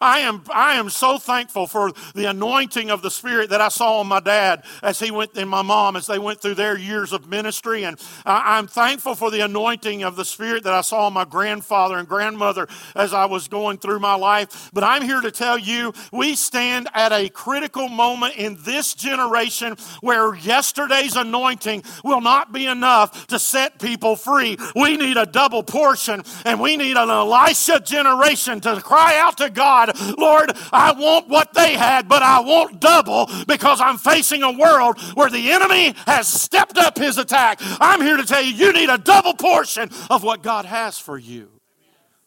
I 0.00 0.20
am, 0.20 0.42
I 0.52 0.74
am 0.74 0.90
so 0.90 1.18
thankful 1.18 1.66
for 1.66 1.92
the 2.14 2.26
anointing 2.26 2.90
of 2.90 3.02
the 3.02 3.10
Spirit 3.10 3.50
that 3.50 3.60
I 3.60 3.68
saw 3.68 4.00
on 4.00 4.06
my 4.06 4.20
dad 4.20 4.64
as 4.82 4.98
he 4.98 5.10
went, 5.10 5.36
and 5.36 5.48
my 5.48 5.62
mom 5.62 5.96
as 5.96 6.06
they 6.06 6.18
went 6.18 6.40
through 6.40 6.54
their 6.54 6.76
years 6.76 7.12
of 7.12 7.28
ministry. 7.28 7.84
And 7.84 7.98
I, 8.24 8.58
I'm 8.58 8.66
thankful 8.66 9.14
for 9.14 9.30
the 9.30 9.40
anointing 9.40 10.02
of 10.02 10.16
the 10.16 10.24
Spirit 10.24 10.64
that 10.64 10.74
I 10.74 10.80
saw 10.80 11.06
on 11.06 11.12
my 11.12 11.24
grandfather 11.24 11.96
and 11.98 12.08
grandmother 12.08 12.68
as 12.94 13.12
I 13.12 13.26
was 13.26 13.48
going 13.48 13.78
through 13.78 14.00
my 14.00 14.14
life. 14.14 14.70
But 14.72 14.84
I'm 14.84 15.02
here 15.02 15.20
to 15.20 15.30
tell 15.30 15.58
you, 15.58 15.92
we 16.12 16.34
stand 16.34 16.88
at 16.94 17.12
a 17.12 17.28
critical 17.28 17.88
moment 17.88 18.36
in 18.36 18.58
this 18.60 18.94
generation 18.94 19.76
where 20.00 20.34
yesterday's 20.34 21.16
anointing 21.16 21.84
will 22.04 22.20
not 22.20 22.52
be 22.52 22.66
enough 22.66 23.26
to 23.28 23.38
set 23.38 23.78
people 23.78 24.16
free. 24.16 24.56
We 24.74 24.96
need 24.96 25.16
a 25.16 25.26
double 25.26 25.62
portion, 25.62 26.22
and 26.44 26.60
we 26.60 26.76
need 26.76 26.96
an 26.96 27.10
Elisha 27.10 27.80
generation 27.80 28.60
to 28.60 28.80
cry 28.80 29.18
out 29.18 29.38
to 29.38 29.50
God 29.50 29.77
God, 29.86 30.18
Lord, 30.18 30.52
I 30.72 30.92
want 30.92 31.28
what 31.28 31.54
they 31.54 31.74
had, 31.74 32.08
but 32.08 32.22
I 32.22 32.40
want 32.40 32.80
double 32.80 33.28
because 33.46 33.80
I'm 33.80 33.98
facing 33.98 34.42
a 34.42 34.50
world 34.50 35.00
where 35.14 35.30
the 35.30 35.52
enemy 35.52 35.94
has 36.06 36.26
stepped 36.26 36.78
up 36.78 36.98
his 36.98 37.18
attack. 37.18 37.60
I'm 37.80 38.00
here 38.00 38.16
to 38.16 38.24
tell 38.24 38.42
you, 38.42 38.54
you 38.54 38.72
need 38.72 38.88
a 38.88 38.98
double 38.98 39.34
portion 39.34 39.90
of 40.10 40.22
what 40.24 40.42
God 40.42 40.64
has 40.64 40.98
for 40.98 41.16
you. 41.16 41.50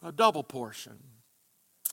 A 0.02 0.12
double 0.12 0.42
portion. 0.42 0.98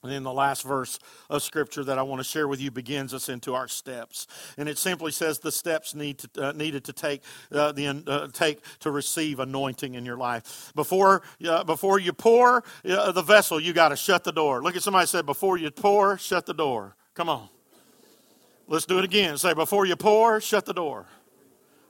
And 0.02 0.10
then 0.10 0.22
the 0.22 0.32
last 0.32 0.62
verse 0.62 0.98
of 1.28 1.42
scripture 1.42 1.84
that 1.84 1.98
I 1.98 2.02
want 2.02 2.20
to 2.20 2.24
share 2.24 2.48
with 2.48 2.58
you 2.58 2.70
begins 2.70 3.12
us 3.12 3.28
into 3.28 3.54
our 3.54 3.68
steps, 3.68 4.26
and 4.56 4.66
it 4.66 4.78
simply 4.78 5.12
says 5.12 5.40
the 5.40 5.52
steps 5.52 5.94
need 5.94 6.18
to, 6.20 6.48
uh, 6.48 6.52
needed 6.52 6.84
to 6.84 6.94
take 6.94 7.22
uh, 7.52 7.72
the 7.72 8.02
uh, 8.06 8.28
take 8.32 8.60
to 8.78 8.90
receive 8.90 9.40
anointing 9.40 9.94
in 9.94 10.06
your 10.06 10.16
life. 10.16 10.72
Before 10.74 11.20
uh, 11.46 11.64
before 11.64 11.98
you 11.98 12.14
pour 12.14 12.64
uh, 12.88 13.12
the 13.12 13.20
vessel, 13.20 13.60
you 13.60 13.74
got 13.74 13.90
to 13.90 13.96
shut 13.96 14.24
the 14.24 14.32
door. 14.32 14.62
Look 14.62 14.74
at 14.74 14.82
somebody 14.82 15.06
said, 15.06 15.26
before 15.26 15.58
you 15.58 15.70
pour, 15.70 16.16
shut 16.16 16.46
the 16.46 16.54
door. 16.54 16.96
Come 17.12 17.28
on, 17.28 17.50
let's 18.68 18.86
do 18.86 18.98
it 18.98 19.04
again. 19.04 19.36
Say, 19.36 19.52
before 19.52 19.84
you 19.84 19.96
pour, 19.96 20.40
shut 20.40 20.64
the 20.64 20.72
door. 20.72 21.04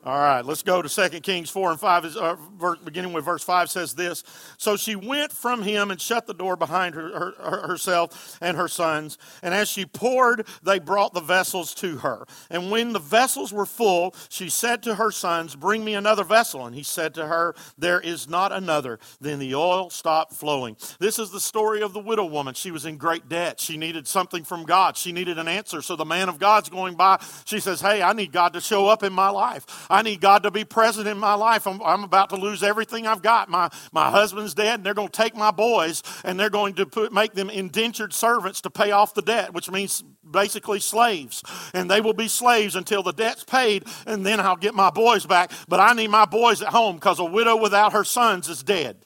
All 0.03 0.19
right, 0.19 0.43
let's 0.43 0.63
go 0.63 0.81
to 0.81 0.89
2 0.89 1.21
Kings 1.21 1.51
4 1.51 1.73
and 1.73 1.79
5, 1.79 2.17
uh, 2.17 2.37
beginning 2.83 3.13
with 3.13 3.27
verse 3.27 3.45
5 3.45 3.69
says 3.69 3.93
this. 3.93 4.25
So 4.57 4.79
she 4.79 4.97
went 4.97 5.31
from 5.31 5.63
him 5.63 5.91
and 5.91 6.01
shut 6.01 6.27
the 6.27 6.33
door 6.33 6.57
behind 6.57 6.95
her, 6.95 7.35
her, 7.39 7.67
herself 7.69 8.39
and 8.41 8.57
her 8.57 8.67
sons. 8.67 9.19
And 9.43 9.53
as 9.53 9.69
she 9.69 9.85
poured, 9.85 10.47
they 10.63 10.79
brought 10.79 11.13
the 11.13 11.21
vessels 11.21 11.75
to 11.75 11.99
her. 11.99 12.25
And 12.49 12.71
when 12.71 12.95
the 12.95 12.99
vessels 12.99 13.53
were 13.53 13.67
full, 13.67 14.15
she 14.31 14.49
said 14.49 14.83
to 14.85 14.95
her 14.95 15.11
sons, 15.11 15.55
Bring 15.55 15.85
me 15.85 15.93
another 15.93 16.25
vessel. 16.25 16.65
And 16.65 16.75
he 16.75 16.83
said 16.83 17.13
to 17.17 17.27
her, 17.27 17.55
There 17.77 18.01
is 18.01 18.27
not 18.27 18.53
another. 18.53 19.01
Then 19.21 19.39
the 19.39 19.55
oil 19.55 19.91
stopped 19.91 20.33
flowing. 20.33 20.79
This 20.99 21.19
is 21.19 21.31
the 21.31 21.41
story 21.41 21.83
of 21.83 21.93
the 21.93 22.01
widow 22.01 22.25
woman. 22.25 22.55
She 22.55 22.71
was 22.71 22.87
in 22.87 22.97
great 22.97 23.29
debt. 23.29 23.61
She 23.61 23.77
needed 23.77 24.09
something 24.09 24.45
from 24.45 24.65
God, 24.65 24.97
she 24.97 25.13
needed 25.13 25.39
an 25.39 25.49
answer. 25.49 25.83
So 25.83 25.95
the 25.95 26.07
man 26.07 26.31
of 26.31 26.39
God's 26.39 26.71
going 26.71 26.95
by. 26.95 27.23
She 27.45 27.61
says, 27.61 27.83
Hey, 27.83 28.01
I 28.01 28.15
need 28.15 28.33
God 28.33 28.55
to 28.55 28.63
show 28.63 28.89
up 28.89 29.03
in 29.03 29.13
my 29.13 29.29
life. 29.29 29.89
I 29.91 30.03
need 30.03 30.21
God 30.21 30.45
to 30.45 30.51
be 30.51 30.65
present 30.65 31.09
in 31.09 31.19
my 31.19 31.35
life. 31.35 31.67
I'm, 31.67 31.83
I'm 31.83 32.05
about 32.05 32.31
to 32.31 32.37
lose 32.37 32.63
everything 32.63 33.07
I've 33.07 33.23
got. 33.23 33.49
My, 33.49 33.69
my 33.93 34.11
husband's 34.11 34.55
dead, 34.55 34.77
and 34.77 34.87
they're 34.87 34.95
going 34.95 35.09
to 35.09 35.23
take 35.23 35.35
my 35.35 35.51
boys, 35.51 36.03
and 36.25 36.39
they're 36.39 36.51
going 36.51 36.75
to 36.75 36.87
put, 36.87 37.13
make 37.13 37.35
them 37.35 37.51
indentured 37.51 38.13
servants 38.13 38.61
to 38.63 38.71
pay 38.71 38.93
off 38.93 39.15
the 39.15 39.23
debt, 39.23 39.53
which 39.53 39.71
means 39.71 40.03
basically 40.31 40.81
slaves. 40.81 41.43
And 41.75 41.91
they 41.91 42.01
will 42.01 42.15
be 42.15 42.29
slaves 42.29 42.77
until 42.77 43.03
the 43.03 43.13
debt's 43.13 43.45
paid, 43.45 43.85
and 44.07 44.25
then 44.25 44.41
I'll 44.41 44.57
get 44.57 44.75
my 44.75 44.91
boys 44.91 45.27
back. 45.27 45.51
But 45.69 45.81
I 45.81 45.93
need 45.93 46.09
my 46.09 46.25
boys 46.25 46.63
at 46.63 46.69
home 46.69 46.97
because 46.97 47.19
a 47.19 47.25
widow 47.25 47.57
without 47.57 47.93
her 47.93 48.05
sons 48.05 48.49
is 48.49 48.63
dead. 48.63 49.05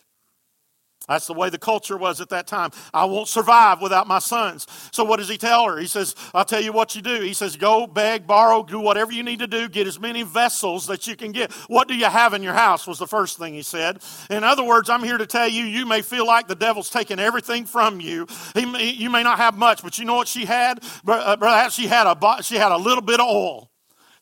That's 1.09 1.27
the 1.27 1.35
way 1.35 1.51
the 1.51 1.59
culture 1.59 1.97
was 1.97 2.21
at 2.21 2.31
that 2.31 2.47
time. 2.47 2.71
I 2.93 3.05
won't 3.05 3.29
survive 3.29 3.83
without 3.83 4.07
my 4.07 4.19
sons. 4.19 4.67
So 4.91 5.05
what 5.05 5.19
does 5.19 5.29
he 5.29 5.37
tell 5.37 5.67
her? 5.67 5.79
He 5.79 5.87
says, 5.87 6.15
I'll 6.33 6.45
tell 6.45 6.63
you 6.63 6.73
what 6.73 6.95
you 6.95 7.03
do. 7.03 7.21
He 7.21 7.35
says, 7.35 7.57
go, 7.57 7.87
beg, 7.87 8.27
borrow, 8.27 8.63
do 8.63 8.81
whatever 8.81 9.13
you 9.13 9.23
need 9.23 9.41
to 9.41 9.47
do. 9.47 9.69
Get 9.69 9.87
as 9.87 10.01
many 10.01 10.23
vessels 10.23 10.87
that 10.87 11.07
you 11.07 11.17
can 11.17 11.33
get. 11.33 11.53
What 11.69 11.89
do 11.89 11.95
you 11.95 12.07
have 12.07 12.33
in 12.33 12.43
your 12.43 12.55
house 12.55 12.87
was 12.87 12.99
the 12.99 13.07
first 13.07 13.39
thing 13.39 13.55
he 13.55 13.63
said. 13.63 14.03
In 14.31 14.45
other 14.45 14.65
words, 14.65 14.89
I'm 14.89 15.03
here 15.03 15.19
to 15.19 15.27
tell 15.27 15.49
you, 15.49 15.65
you 15.65 15.85
may 15.87 16.03
feel 16.03 16.27
like 16.27 16.49
the 16.49 16.55
devil's 16.55 16.89
taking 16.91 17.19
everything 17.19 17.67
from 17.67 18.01
you. 18.01 18.27
He 18.55 18.65
you 18.95 19.11
may 19.11 19.23
not 19.23 19.39
have 19.39 19.57
much, 19.57 19.83
but 19.83 19.99
you 19.99 20.05
know 20.05 20.15
what 20.15 20.29
she 20.29 20.45
had? 20.45 20.83
Perhaps 21.05 21.43
uh, 21.43 21.83
she 21.83 21.87
had 21.87 22.07
a, 22.07 22.43
she 22.43 22.57
had 22.57 22.73
a 22.73 22.79
little 22.79 23.03
bit 23.03 23.21
of 23.21 23.27
oil. 23.27 23.71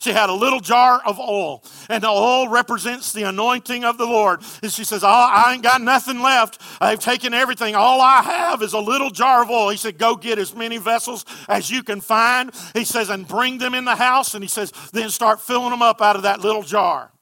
She 0.02 0.10
had 0.10 0.30
a 0.30 0.34
little 0.34 0.58
jar 0.58 1.00
of 1.06 1.20
oil, 1.20 1.62
and 1.88 2.02
the 2.02 2.08
oil 2.08 2.48
represents 2.48 3.12
the 3.12 3.22
anointing 3.22 3.84
of 3.84 3.98
the 3.98 4.04
Lord. 4.04 4.42
And 4.60 4.72
she 4.72 4.82
says, 4.82 5.04
oh, 5.04 5.06
I 5.06 5.52
ain't 5.52 5.62
got 5.62 5.80
nothing 5.80 6.20
left. 6.20 6.60
I've 6.80 6.98
taken 6.98 7.32
everything. 7.32 7.76
All 7.76 8.00
I 8.00 8.20
have 8.20 8.62
is 8.62 8.72
a 8.72 8.80
little 8.80 9.10
jar 9.10 9.44
of 9.44 9.50
oil. 9.50 9.68
He 9.68 9.76
said, 9.76 9.98
Go 9.98 10.16
get 10.16 10.40
as 10.40 10.56
many 10.56 10.78
vessels 10.78 11.24
as 11.48 11.70
you 11.70 11.84
can 11.84 12.00
find. 12.00 12.50
He 12.74 12.84
says, 12.84 13.10
And 13.10 13.28
bring 13.28 13.58
them 13.58 13.76
in 13.76 13.84
the 13.84 13.94
house. 13.94 14.34
And 14.34 14.42
he 14.42 14.48
says, 14.48 14.72
Then 14.92 15.08
start 15.08 15.40
filling 15.40 15.70
them 15.70 15.82
up 15.82 16.02
out 16.02 16.16
of 16.16 16.22
that 16.22 16.40
little 16.40 16.64
jar. 16.64 17.12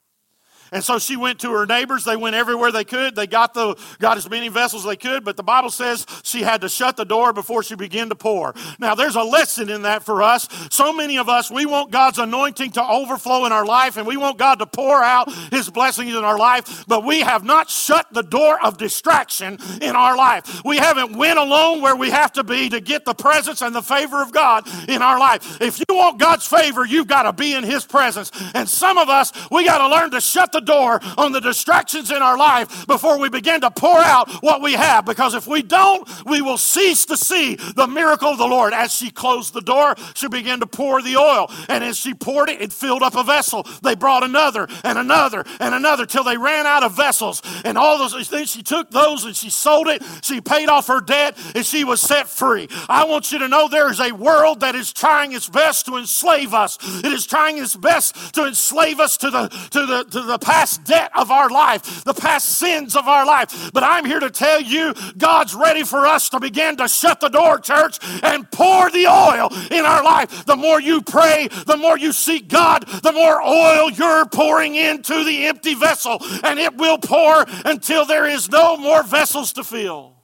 And 0.73 0.85
so 0.85 0.99
she 0.99 1.17
went 1.17 1.41
to 1.41 1.53
her 1.53 1.67
neighbors. 1.67 2.05
They 2.05 2.17
went 2.17 2.37
everywhere 2.37 2.73
they 2.73 2.85
could. 2.85 3.17
They 3.17 3.27
got, 3.27 3.55
the, 3.55 3.77
got 3.99 4.17
as 4.17 4.29
many 4.29 4.49
vessels 4.49 4.85
they 4.85 4.97
could, 4.97 5.25
but 5.25 5.37
the 5.37 5.43
Bible 5.43 5.71
says 5.71 6.07
she 6.23 6.43
had 6.43 6.61
to 6.63 6.69
shut 6.69 6.97
the 6.97 7.05
door 7.05 7.33
before 7.33 7.63
she 7.63 7.75
began 7.75 8.09
to 8.09 8.15
pour. 8.15 8.55
Now, 8.79 8.95
there's 8.95 9.17
a 9.17 9.23
lesson 9.23 9.69
in 9.69 9.83
that 9.83 10.03
for 10.03 10.23
us. 10.23 10.49
So 10.71 10.93
many 10.93 11.19
of 11.19 11.29
us, 11.29 11.51
we 11.51 11.67
want 11.67 11.91
God's 11.91 12.19
anointing 12.19 12.73
to 12.73 12.85
overflow 12.85 13.47
in 13.47 13.53
our 13.53 13.67
life, 13.67 13.97
and 13.97 14.07
we 14.07 14.17
want 14.17 14.39
God 14.39 14.59
to 14.61 14.67
pour 14.67 15.03
out 15.03 15.33
His 15.51 15.69
blessings 15.71 16.15
in 16.15 16.25
our 16.25 16.39
life, 16.39 16.85
but 16.87 17.05
we 17.05 17.21
have 17.21 17.45
not 17.45 17.69
shut 17.69 18.07
the 18.13 18.23
door 18.23 18.59
of 18.65 18.79
distraction 18.79 19.59
in 19.81 19.97
our 19.97 20.17
life. 20.17 20.63
We 20.65 20.77
haven't 20.77 21.17
went 21.17 21.39
alone 21.39 21.83
where 21.83 21.97
we 21.97 22.11
have 22.11 22.33
to 22.33 22.45
be 22.45 22.69
to 22.71 22.81
get 22.81 23.05
the 23.05 23.15
presence 23.15 23.63
and 23.63 23.75
the 23.75 23.83
favor 23.83 24.23
of 24.23 24.33
God 24.33 24.69
in 24.89 25.03
our 25.03 25.19
life. 25.19 25.61
If 25.61 25.79
you 25.79 25.97
want 25.97 26.19
God's 26.19 26.47
favor, 26.47 26.85
you've 26.85 27.09
got 27.09 27.23
to 27.25 27.33
be 27.33 27.55
in 27.55 27.65
His 27.65 27.85
presence. 27.85 28.31
And 28.55 28.69
some 28.69 28.99
of 28.99 29.09
us, 29.09 29.33
we 29.51 29.65
got 29.65 29.79
to 29.79 29.89
learn 29.89 30.11
to 30.13 30.21
shut 30.21 30.53
the 30.53 30.60
door 30.61 31.01
on 31.17 31.33
the 31.33 31.41
distractions 31.41 32.11
in 32.11 32.23
our 32.23 32.37
life 32.37 32.87
before 32.87 33.19
we 33.19 33.29
begin 33.29 33.61
to 33.63 33.71
pour 33.71 33.99
out 33.99 34.31
what 34.43 34.63
we 34.63 34.75
have. 34.75 35.05
Because 35.05 35.35
if 35.35 35.47
we 35.47 35.63
don't, 35.63 36.09
we 36.25 36.41
will 36.41 36.59
cease 36.59 37.05
to 37.07 37.17
see 37.17 37.57
the 37.57 37.87
miracle 37.87 38.29
of 38.29 38.39
the 38.39 38.47
Lord. 38.47 38.73
As 38.73 38.95
she 38.95 39.11
closed 39.11 39.55
the 39.55 39.61
door, 39.61 39.95
she 40.15 40.29
began 40.29 40.61
to 40.61 40.67
pour 40.67 41.03
the 41.03 41.17
oil. 41.17 41.51
And 41.69 41.83
as 41.85 41.97
she 41.97 42.15
poured 42.15 42.49
it, 42.49 42.61
it 42.61 42.73
filled 42.73 43.03
up 43.03 43.15
a 43.15 43.23
vessel. 43.23 43.67
They 43.83 43.95
brought 43.95 44.23
another 44.23 44.69
and 44.85 44.99
another 44.99 45.45
and 45.59 45.75
another 45.75 46.07
till 46.07 46.25
they 46.25 46.37
ran 46.37 46.67
out 46.67 46.83
of 46.83 46.97
vessels. 46.97 47.43
And 47.65 47.77
all 47.79 47.99
those 47.99 48.29
things, 48.29 48.51
she 48.51 48.63
took 48.63 48.91
those 48.91 49.25
and 49.25 49.37
she 49.37 49.51
sold 49.51 49.89
it. 49.89 50.03
She 50.23 50.41
paid 50.41 50.69
off 50.69 50.87
her 50.89 51.01
debt 51.01 51.39
and 51.55 51.65
she 51.65 51.85
was 51.85 52.01
set 52.01 52.29
free. 52.29 52.69
I 52.89 53.05
want 53.05 53.33
you 53.33 53.39
to 53.41 53.49
know 53.49 53.69
there 53.69 53.91
is 53.91 54.01
a 54.01 54.13
world 54.13 54.61
that 54.61 54.75
is 54.75 54.93
trying 54.93 55.33
its 55.33 55.49
best 55.49 55.87
to 55.87 55.97
enslave 55.97 56.55
us. 56.55 56.79
It 57.05 57.13
is 57.13 57.27
trying 57.27 57.59
its 57.59 57.77
best 57.77 58.35
to 58.35 58.47
enslave 58.47 59.01
us 59.01 59.17
to 59.19 59.31
the, 59.31 59.49
to 59.49 59.87
the, 59.87 60.05
to 60.05 60.23
the 60.23 60.39
past 60.51 60.83
debt 60.83 61.13
of 61.15 61.31
our 61.31 61.49
life, 61.49 62.03
the 62.03 62.13
past 62.13 62.59
sins 62.59 62.97
of 62.97 63.07
our 63.07 63.25
life. 63.25 63.71
But 63.73 63.85
I'm 63.85 64.05
here 64.05 64.19
to 64.19 64.31
tell 64.31 64.61
you, 64.61 64.95
God's 65.17 65.55
ready 65.55 65.85
for 65.85 66.07
us 66.07 66.29
to 66.31 66.41
begin 66.41 66.77
to 66.79 66.89
shut 66.89 67.21
the 67.21 67.29
door, 67.29 67.61
church, 67.61 67.99
and 68.25 68.51
pour 68.51 68.91
the 68.91 69.07
oil 69.07 69.49
in 69.71 69.85
our 69.85 70.03
life. 70.03 70.45
The 70.47 70.57
more 70.57 70.81
you 70.81 71.03
pray, 71.03 71.49
the 71.67 71.77
more 71.77 71.97
you 71.97 72.13
seek 72.13 72.49
God, 72.49 72.85
the 72.89 73.13
more 73.13 73.41
oil 73.41 73.93
you're 73.93 74.27
pouring 74.27 74.75
into 74.75 75.23
the 75.23 75.47
empty 75.47 75.75
vessel, 75.75 76.19
and 76.43 76.59
it 76.59 76.77
will 76.77 76.99
pour 76.99 77.47
until 77.65 78.05
there 78.05 78.27
is 78.27 78.51
no 78.51 78.77
more 78.77 79.05
vessels 79.05 79.53
to 79.53 79.63
fill. 79.63 80.17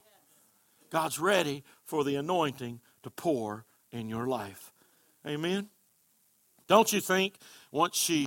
God's 0.89 1.19
ready 1.19 1.63
for 1.85 2.03
the 2.03 2.15
anointing 2.15 2.81
to 3.03 3.09
pour 3.09 3.65
in 3.93 4.09
your 4.09 4.27
life. 4.27 4.73
Amen. 5.25 5.69
Don't 6.67 6.91
you 6.91 6.99
think 6.99 7.35
once 7.71 7.95
she 7.95 8.25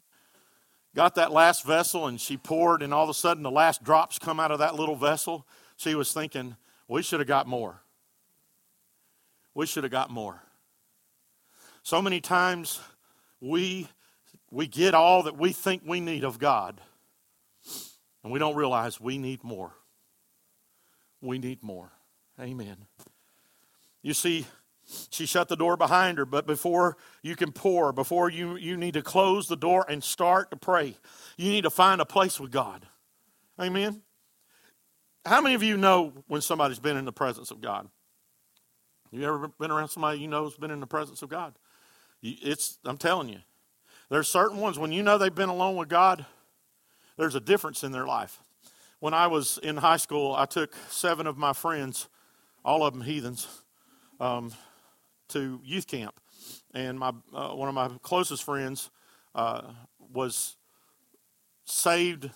got 0.95 1.15
that 1.15 1.33
last 1.33 1.65
vessel 1.65 2.07
and 2.07 2.21
she 2.21 2.37
poured, 2.37 2.83
and 2.83 2.93
all 2.93 3.05
of 3.05 3.11
a 3.11 3.15
sudden 3.15 3.43
the 3.43 3.51
last 3.51 3.83
drops 3.83 4.19
come 4.19 4.41
out 4.41 4.51
of 4.51 4.59
that 4.59 4.75
little 4.75 4.97
vessel, 4.97 5.47
she 5.77 5.95
was 5.95 6.13
thinking, 6.13 6.57
we 6.89 7.03
should 7.03 7.21
have 7.21 7.29
got 7.29 7.47
more. 7.47 7.83
We 9.55 9.67
should 9.67 9.85
have 9.85 9.93
got 9.93 10.11
more. 10.11 10.43
So 11.83 12.03
many 12.03 12.21
times 12.21 12.81
we, 13.41 13.89
we 14.51 14.67
get 14.67 14.95
all 14.95 15.23
that 15.25 15.37
we 15.37 15.53
think 15.53 15.83
we 15.85 16.01
need 16.01 16.25
of 16.25 16.39
God, 16.39 16.81
and 18.23 18.33
we 18.33 18.39
don't 18.39 18.55
realize 18.55 19.01
we 19.01 19.19
need 19.19 19.43
more. 19.43 19.73
We 21.21 21.39
need 21.39 21.63
more. 21.63 21.93
Amen. 22.39 22.77
You 24.03 24.15
see, 24.15 24.47
she 25.11 25.27
shut 25.27 25.49
the 25.49 25.57
door 25.57 25.77
behind 25.77 26.19
her, 26.19 26.25
but 26.25 26.47
before 26.47 26.97
you 27.23 27.37
can 27.37 27.53
pour, 27.53 27.93
before 27.93 28.31
you, 28.31 28.57
you 28.57 28.77
need 28.77 28.95
to 28.95 29.03
close 29.03 29.49
the 29.49 29.57
door 29.57 29.85
and 29.89 30.03
start 30.03 30.51
to 30.51 30.57
pray, 30.57 30.97
you 31.37 31.51
need 31.51 31.63
to 31.63 31.71
find 31.71 32.01
a 32.01 32.07
place 32.07 32.41
with 32.41 32.51
God. 32.51 32.87
Amen. 33.61 34.03
How 35.25 35.41
many 35.41 35.55
of 35.55 35.63
you 35.63 35.77
know 35.77 36.13
when 36.29 36.41
somebody's 36.41 36.79
been 36.79 36.97
in 36.97 37.05
the 37.05 37.13
presence 37.13 37.51
of 37.51 37.61
God? 37.61 37.89
You 39.13 39.25
ever 39.27 39.49
been 39.59 39.71
around 39.71 39.89
somebody 39.89 40.21
you 40.21 40.29
know 40.29 40.45
has 40.45 40.55
been 40.55 40.71
in 40.71 40.81
the 40.81 40.87
presence 40.87 41.23
of 41.23 41.29
God? 41.29 41.55
It's, 42.23 42.79
I'm 42.85 42.97
telling 42.97 43.29
you, 43.29 43.39
there's 44.09 44.29
certain 44.29 44.59
ones 44.59 44.79
when 44.79 44.93
you 44.93 45.03
know 45.03 45.19
they've 45.19 45.35
been 45.35 45.49
alone 45.49 45.77
with 45.77 45.89
God, 45.89 46.25
there's 47.17 47.35
a 47.35 47.41
difference 47.41 47.85
in 47.85 47.93
their 47.93 48.07
life. 48.07 48.41
When 48.99 49.15
I 49.15 49.27
was 49.27 49.59
in 49.63 49.77
high 49.77 49.97
school, 49.97 50.35
I 50.35 50.47
took 50.47 50.75
seven 50.89 51.27
of 51.27 51.37
my 51.37 51.53
friends, 51.53 52.09
all 52.65 52.85
of 52.85 52.93
them 52.93 53.03
heathens, 53.03 53.47
um, 54.21 54.53
to 55.31 55.61
youth 55.65 55.87
camp, 55.87 56.21
and 56.73 56.99
my 56.99 57.13
uh, 57.35 57.51
one 57.51 57.69
of 57.69 57.75
my 57.75 57.91
closest 58.03 58.45
friends 58.45 58.91
uh, 59.35 59.63
was 60.13 60.57
saved, 61.65 62.31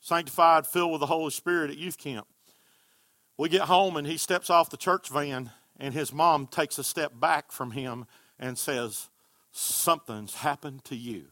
sanctified, 0.00 0.66
filled 0.66 0.92
with 0.92 1.00
the 1.00 1.06
Holy 1.06 1.30
Spirit 1.30 1.70
at 1.70 1.78
youth 1.78 1.98
camp. 1.98 2.26
We 3.36 3.48
get 3.48 3.62
home 3.62 3.96
and 3.96 4.06
he 4.06 4.16
steps 4.16 4.50
off 4.50 4.70
the 4.70 4.76
church 4.76 5.08
van, 5.08 5.50
and 5.78 5.94
his 5.94 6.12
mom 6.12 6.46
takes 6.46 6.78
a 6.78 6.84
step 6.84 7.12
back 7.18 7.52
from 7.52 7.72
him 7.72 8.06
and 8.38 8.58
says, 8.58 9.08
"Something's 9.52 10.34
happened 10.36 10.84
to 10.84 10.96
you." 10.96 11.28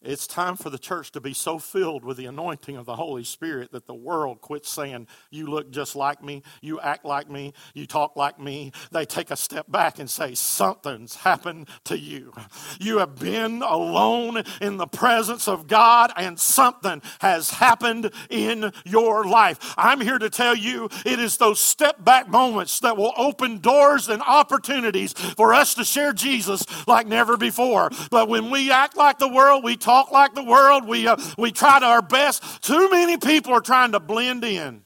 It's 0.00 0.28
time 0.28 0.54
for 0.54 0.70
the 0.70 0.78
church 0.78 1.10
to 1.12 1.20
be 1.20 1.34
so 1.34 1.58
filled 1.58 2.04
with 2.04 2.18
the 2.18 2.26
anointing 2.26 2.76
of 2.76 2.86
the 2.86 2.94
Holy 2.94 3.24
Spirit 3.24 3.72
that 3.72 3.88
the 3.88 3.94
world 3.94 4.40
quits 4.40 4.70
saying, 4.70 5.08
You 5.28 5.48
look 5.48 5.72
just 5.72 5.96
like 5.96 6.22
me, 6.22 6.44
you 6.62 6.78
act 6.78 7.04
like 7.04 7.28
me, 7.28 7.52
you 7.74 7.84
talk 7.84 8.14
like 8.14 8.38
me. 8.38 8.70
They 8.92 9.04
take 9.04 9.32
a 9.32 9.36
step 9.36 9.68
back 9.68 9.98
and 9.98 10.08
say, 10.08 10.36
Something's 10.36 11.16
happened 11.16 11.68
to 11.84 11.98
you. 11.98 12.32
You 12.78 12.98
have 12.98 13.16
been 13.16 13.60
alone 13.60 14.44
in 14.60 14.76
the 14.76 14.86
presence 14.86 15.48
of 15.48 15.66
God, 15.66 16.12
and 16.16 16.38
something 16.38 17.02
has 17.18 17.50
happened 17.50 18.12
in 18.30 18.72
your 18.84 19.24
life. 19.24 19.74
I'm 19.76 20.00
here 20.00 20.18
to 20.20 20.30
tell 20.30 20.54
you 20.54 20.88
it 21.04 21.18
is 21.18 21.38
those 21.38 21.60
step 21.60 22.04
back 22.04 22.28
moments 22.28 22.78
that 22.80 22.96
will 22.96 23.14
open 23.16 23.58
doors 23.58 24.08
and 24.08 24.22
opportunities 24.22 25.12
for 25.12 25.52
us 25.52 25.74
to 25.74 25.84
share 25.84 26.12
Jesus 26.12 26.64
like 26.86 27.08
never 27.08 27.36
before. 27.36 27.90
But 28.12 28.28
when 28.28 28.50
we 28.50 28.70
act 28.70 28.96
like 28.96 29.18
the 29.18 29.26
world, 29.26 29.64
we 29.64 29.76
talk 29.88 30.10
like 30.10 30.34
the 30.34 30.44
world. 30.44 30.86
We, 30.86 31.06
uh, 31.06 31.16
we 31.38 31.50
try 31.50 31.80
to 31.80 31.86
our 31.86 32.02
best. 32.02 32.62
Too 32.62 32.90
many 32.90 33.16
people 33.16 33.52
are 33.54 33.60
trying 33.60 33.92
to 33.92 34.00
blend 34.00 34.44
in. 34.44 34.82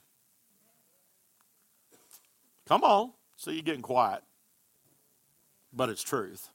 Come 2.68 2.85
on. 2.85 3.12
See, 3.37 3.52
you're 3.52 3.62
getting 3.62 3.82
quiet. 3.82 4.23
But 5.73 5.88
it's 5.88 6.02
truth. 6.02 6.49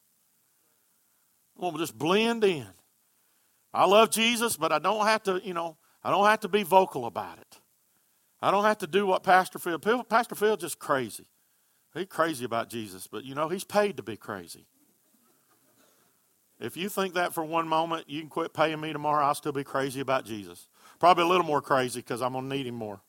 We'll 1.57 1.71
just 1.73 1.97
blend 1.97 2.43
in. 2.43 2.67
I 3.73 3.85
love 3.85 4.11
Jesus, 4.11 4.55
but 4.55 4.71
I 4.71 4.79
don't 4.79 5.05
have 5.05 5.23
to, 5.23 5.41
you 5.43 5.53
know, 5.53 5.77
I 6.03 6.09
don't 6.09 6.25
have 6.25 6.39
to 6.41 6.47
be 6.47 6.63
vocal 6.63 7.05
about 7.05 7.39
it. 7.39 7.59
I 8.41 8.51
don't 8.51 8.63
have 8.63 8.77
to 8.79 8.87
do 8.87 9.05
what 9.05 9.23
Pastor 9.23 9.59
Phil. 9.59 9.79
Pastor 10.03 10.35
Phil 10.35 10.55
just 10.55 10.79
crazy. 10.79 11.25
He's 11.93 12.05
crazy 12.05 12.45
about 12.45 12.69
Jesus, 12.69 13.07
but 13.07 13.25
you 13.25 13.35
know, 13.35 13.49
he's 13.49 13.63
paid 13.63 13.97
to 13.97 14.03
be 14.03 14.15
crazy. 14.15 14.67
If 16.59 16.75
you 16.75 16.89
think 16.89 17.13
that 17.13 17.33
for 17.33 17.43
one 17.43 17.67
moment, 17.67 18.09
you 18.09 18.19
can 18.21 18.29
quit 18.29 18.53
paying 18.53 18.81
me 18.81 18.91
tomorrow. 18.91 19.25
I'll 19.25 19.35
still 19.35 19.51
be 19.51 19.63
crazy 19.63 19.99
about 19.99 20.25
Jesus. 20.25 20.67
Probably 20.99 21.23
a 21.23 21.27
little 21.27 21.45
more 21.45 21.61
crazy 21.61 21.99
because 21.99 22.21
I'm 22.21 22.33
going 22.33 22.49
to 22.49 22.55
need 22.55 22.65
him 22.65 22.75
more. 22.75 23.01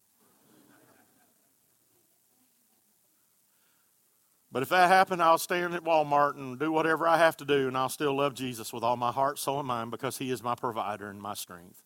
But 4.50 4.62
if 4.62 4.70
that 4.70 4.88
happened, 4.88 5.22
I'll 5.22 5.38
stand 5.38 5.74
at 5.74 5.84
Walmart 5.84 6.36
and 6.36 6.58
do 6.58 6.72
whatever 6.72 7.06
I 7.06 7.18
have 7.18 7.36
to 7.38 7.44
do, 7.44 7.68
and 7.68 7.76
I'll 7.76 7.90
still 7.90 8.16
love 8.16 8.34
Jesus 8.34 8.72
with 8.72 8.82
all 8.82 8.96
my 8.96 9.12
heart, 9.12 9.38
soul, 9.38 9.58
and 9.58 9.68
mind 9.68 9.90
because 9.90 10.18
he 10.18 10.30
is 10.30 10.42
my 10.42 10.54
provider 10.54 11.10
and 11.10 11.20
my 11.20 11.34
strength. 11.34 11.82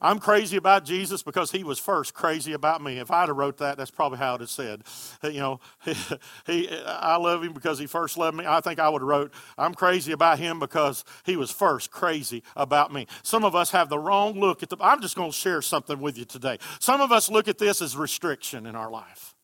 I'm 0.00 0.18
crazy 0.18 0.56
about 0.56 0.84
Jesus 0.84 1.22
because 1.22 1.50
he 1.50 1.64
was 1.64 1.78
first 1.78 2.14
crazy 2.14 2.52
about 2.52 2.82
me. 2.82 2.98
If 2.98 3.10
I'd 3.10 3.28
have 3.28 3.36
wrote 3.36 3.58
that, 3.58 3.76
that's 3.76 3.90
probably 3.90 4.18
how 4.18 4.34
it 4.34 4.42
is 4.42 4.50
said. 4.50 4.82
You 5.22 5.40
know, 5.40 5.60
he, 5.84 5.94
he, 6.46 6.68
I 6.86 7.16
love 7.16 7.42
him 7.42 7.52
because 7.52 7.78
he 7.78 7.86
first 7.86 8.16
loved 8.16 8.36
me. 8.36 8.44
I 8.46 8.60
think 8.60 8.78
I 8.78 8.88
would 8.88 9.02
have 9.02 9.08
wrote, 9.08 9.32
I'm 9.56 9.74
crazy 9.74 10.12
about 10.12 10.38
him 10.38 10.58
because 10.58 11.04
he 11.24 11.36
was 11.36 11.50
first 11.50 11.90
crazy 11.90 12.42
about 12.54 12.92
me. 12.92 13.06
Some 13.22 13.44
of 13.44 13.54
us 13.54 13.70
have 13.70 13.88
the 13.88 13.98
wrong 13.98 14.38
look 14.38 14.62
at 14.62 14.68
the, 14.68 14.76
I'm 14.80 15.00
just 15.00 15.16
going 15.16 15.30
to 15.30 15.36
share 15.36 15.62
something 15.62 16.00
with 16.00 16.18
you 16.18 16.24
today. 16.24 16.58
Some 16.78 17.00
of 17.00 17.12
us 17.12 17.30
look 17.30 17.48
at 17.48 17.58
this 17.58 17.82
as 17.82 17.96
restriction 17.96 18.66
in 18.66 18.76
our 18.76 18.90
life. 18.90 19.34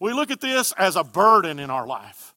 We 0.00 0.12
look 0.12 0.30
at 0.30 0.40
this 0.40 0.72
as 0.72 0.96
a 0.96 1.04
burden 1.04 1.58
in 1.58 1.70
our 1.70 1.86
life. 1.86 2.35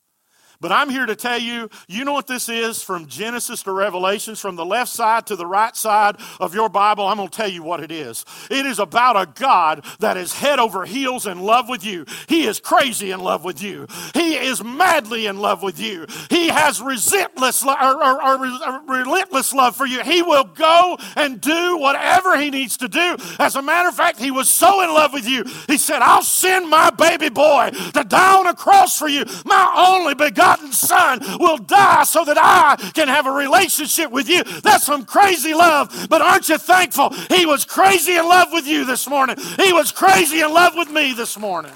But 0.61 0.73
I'm 0.73 0.89
here 0.89 1.05
to 1.05 1.15
tell 1.15 1.39
you, 1.39 1.69
you 1.87 2.03
know 2.03 2.11
what 2.11 2.27
this 2.27 2.49
is 2.49 2.83
from 2.83 3.07
Genesis 3.07 3.63
to 3.63 3.71
Revelations, 3.71 4.41
from 4.41 4.57
the 4.57 4.65
left 4.65 4.91
side 4.91 5.25
to 5.27 5.37
the 5.37 5.45
right 5.45 5.73
side 5.73 6.17
of 6.41 6.53
your 6.53 6.67
Bible. 6.67 7.07
I'm 7.07 7.15
going 7.15 7.29
to 7.29 7.37
tell 7.37 7.47
you 7.47 7.63
what 7.63 7.81
it 7.81 7.91
is. 7.91 8.25
It 8.51 8.65
is 8.65 8.77
about 8.77 9.15
a 9.15 9.31
God 9.39 9.85
that 9.99 10.17
is 10.17 10.33
head 10.33 10.59
over 10.59 10.83
heels 10.83 11.27
in 11.27 11.39
love 11.39 11.69
with 11.69 11.85
you. 11.85 12.05
He 12.27 12.45
is 12.45 12.59
crazy 12.59 13.11
in 13.11 13.21
love 13.21 13.45
with 13.45 13.63
you. 13.63 13.87
He 14.13 14.35
is 14.35 14.61
madly 14.61 15.27
in 15.27 15.37
love 15.37 15.63
with 15.63 15.79
you. 15.79 16.05
He 16.29 16.49
has 16.49 16.81
relentless, 16.81 17.65
or, 17.65 18.03
or, 18.03 18.21
or, 18.21 18.83
relentless 18.85 19.53
love 19.53 19.77
for 19.77 19.85
you. 19.85 20.03
He 20.03 20.21
will 20.21 20.43
go 20.43 20.97
and 21.15 21.39
do 21.39 21.77
whatever 21.77 22.37
he 22.37 22.49
needs 22.49 22.75
to 22.77 22.89
do. 22.89 23.15
As 23.39 23.55
a 23.55 23.61
matter 23.61 23.87
of 23.87 23.95
fact, 23.95 24.19
he 24.19 24.29
was 24.29 24.49
so 24.49 24.81
in 24.83 24.89
love 24.89 25.13
with 25.13 25.27
you, 25.27 25.45
he 25.67 25.77
said, 25.77 26.01
I'll 26.01 26.21
send 26.21 26.69
my 26.69 26.89
baby 26.89 27.29
boy 27.29 27.71
to 27.93 28.03
die 28.03 28.39
on 28.39 28.47
a 28.47 28.53
cross 28.53 28.99
for 28.99 29.07
you, 29.07 29.23
my 29.45 29.73
only 29.77 30.15
begotten 30.15 30.48
begotten 30.49 30.71
Son 30.71 31.19
will 31.39 31.57
die 31.57 32.03
so 32.03 32.25
that 32.25 32.37
I 32.37 32.75
can 32.93 33.07
have 33.07 33.25
a 33.25 33.31
relationship 33.31 34.11
with 34.11 34.29
you. 34.29 34.43
That's 34.43 34.85
some 34.85 35.05
crazy 35.05 35.53
love. 35.53 36.07
But 36.09 36.21
aren't 36.21 36.49
you 36.49 36.57
thankful? 36.57 37.09
He 37.29 37.45
was 37.45 37.65
crazy 37.65 38.15
in 38.15 38.27
love 38.27 38.49
with 38.51 38.67
you 38.67 38.85
this 38.85 39.07
morning. 39.07 39.37
He 39.57 39.73
was 39.73 39.91
crazy 39.91 40.41
in 40.41 40.51
love 40.53 40.73
with 40.75 40.89
me 40.89 41.13
this 41.13 41.37
morning. 41.37 41.73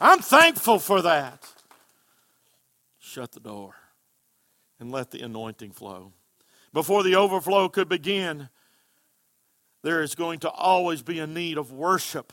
I'm 0.00 0.20
thankful 0.20 0.78
for 0.78 1.02
that. 1.02 1.42
Shut 2.98 3.32
the 3.32 3.40
door 3.40 3.74
and 4.78 4.90
let 4.90 5.10
the 5.10 5.20
anointing 5.22 5.72
flow. 5.72 6.12
Before 6.72 7.02
the 7.02 7.16
overflow 7.16 7.68
could 7.68 7.88
begin, 7.88 8.50
there 9.82 10.02
is 10.02 10.14
going 10.14 10.40
to 10.40 10.50
always 10.50 11.02
be 11.02 11.18
a 11.20 11.26
need 11.26 11.56
of 11.56 11.72
worship 11.72 12.32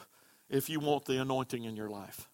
if 0.50 0.70
you 0.70 0.80
want 0.80 1.06
the 1.06 1.22
anointing 1.22 1.64
in 1.64 1.76
your 1.76 1.90
life. 1.90 2.28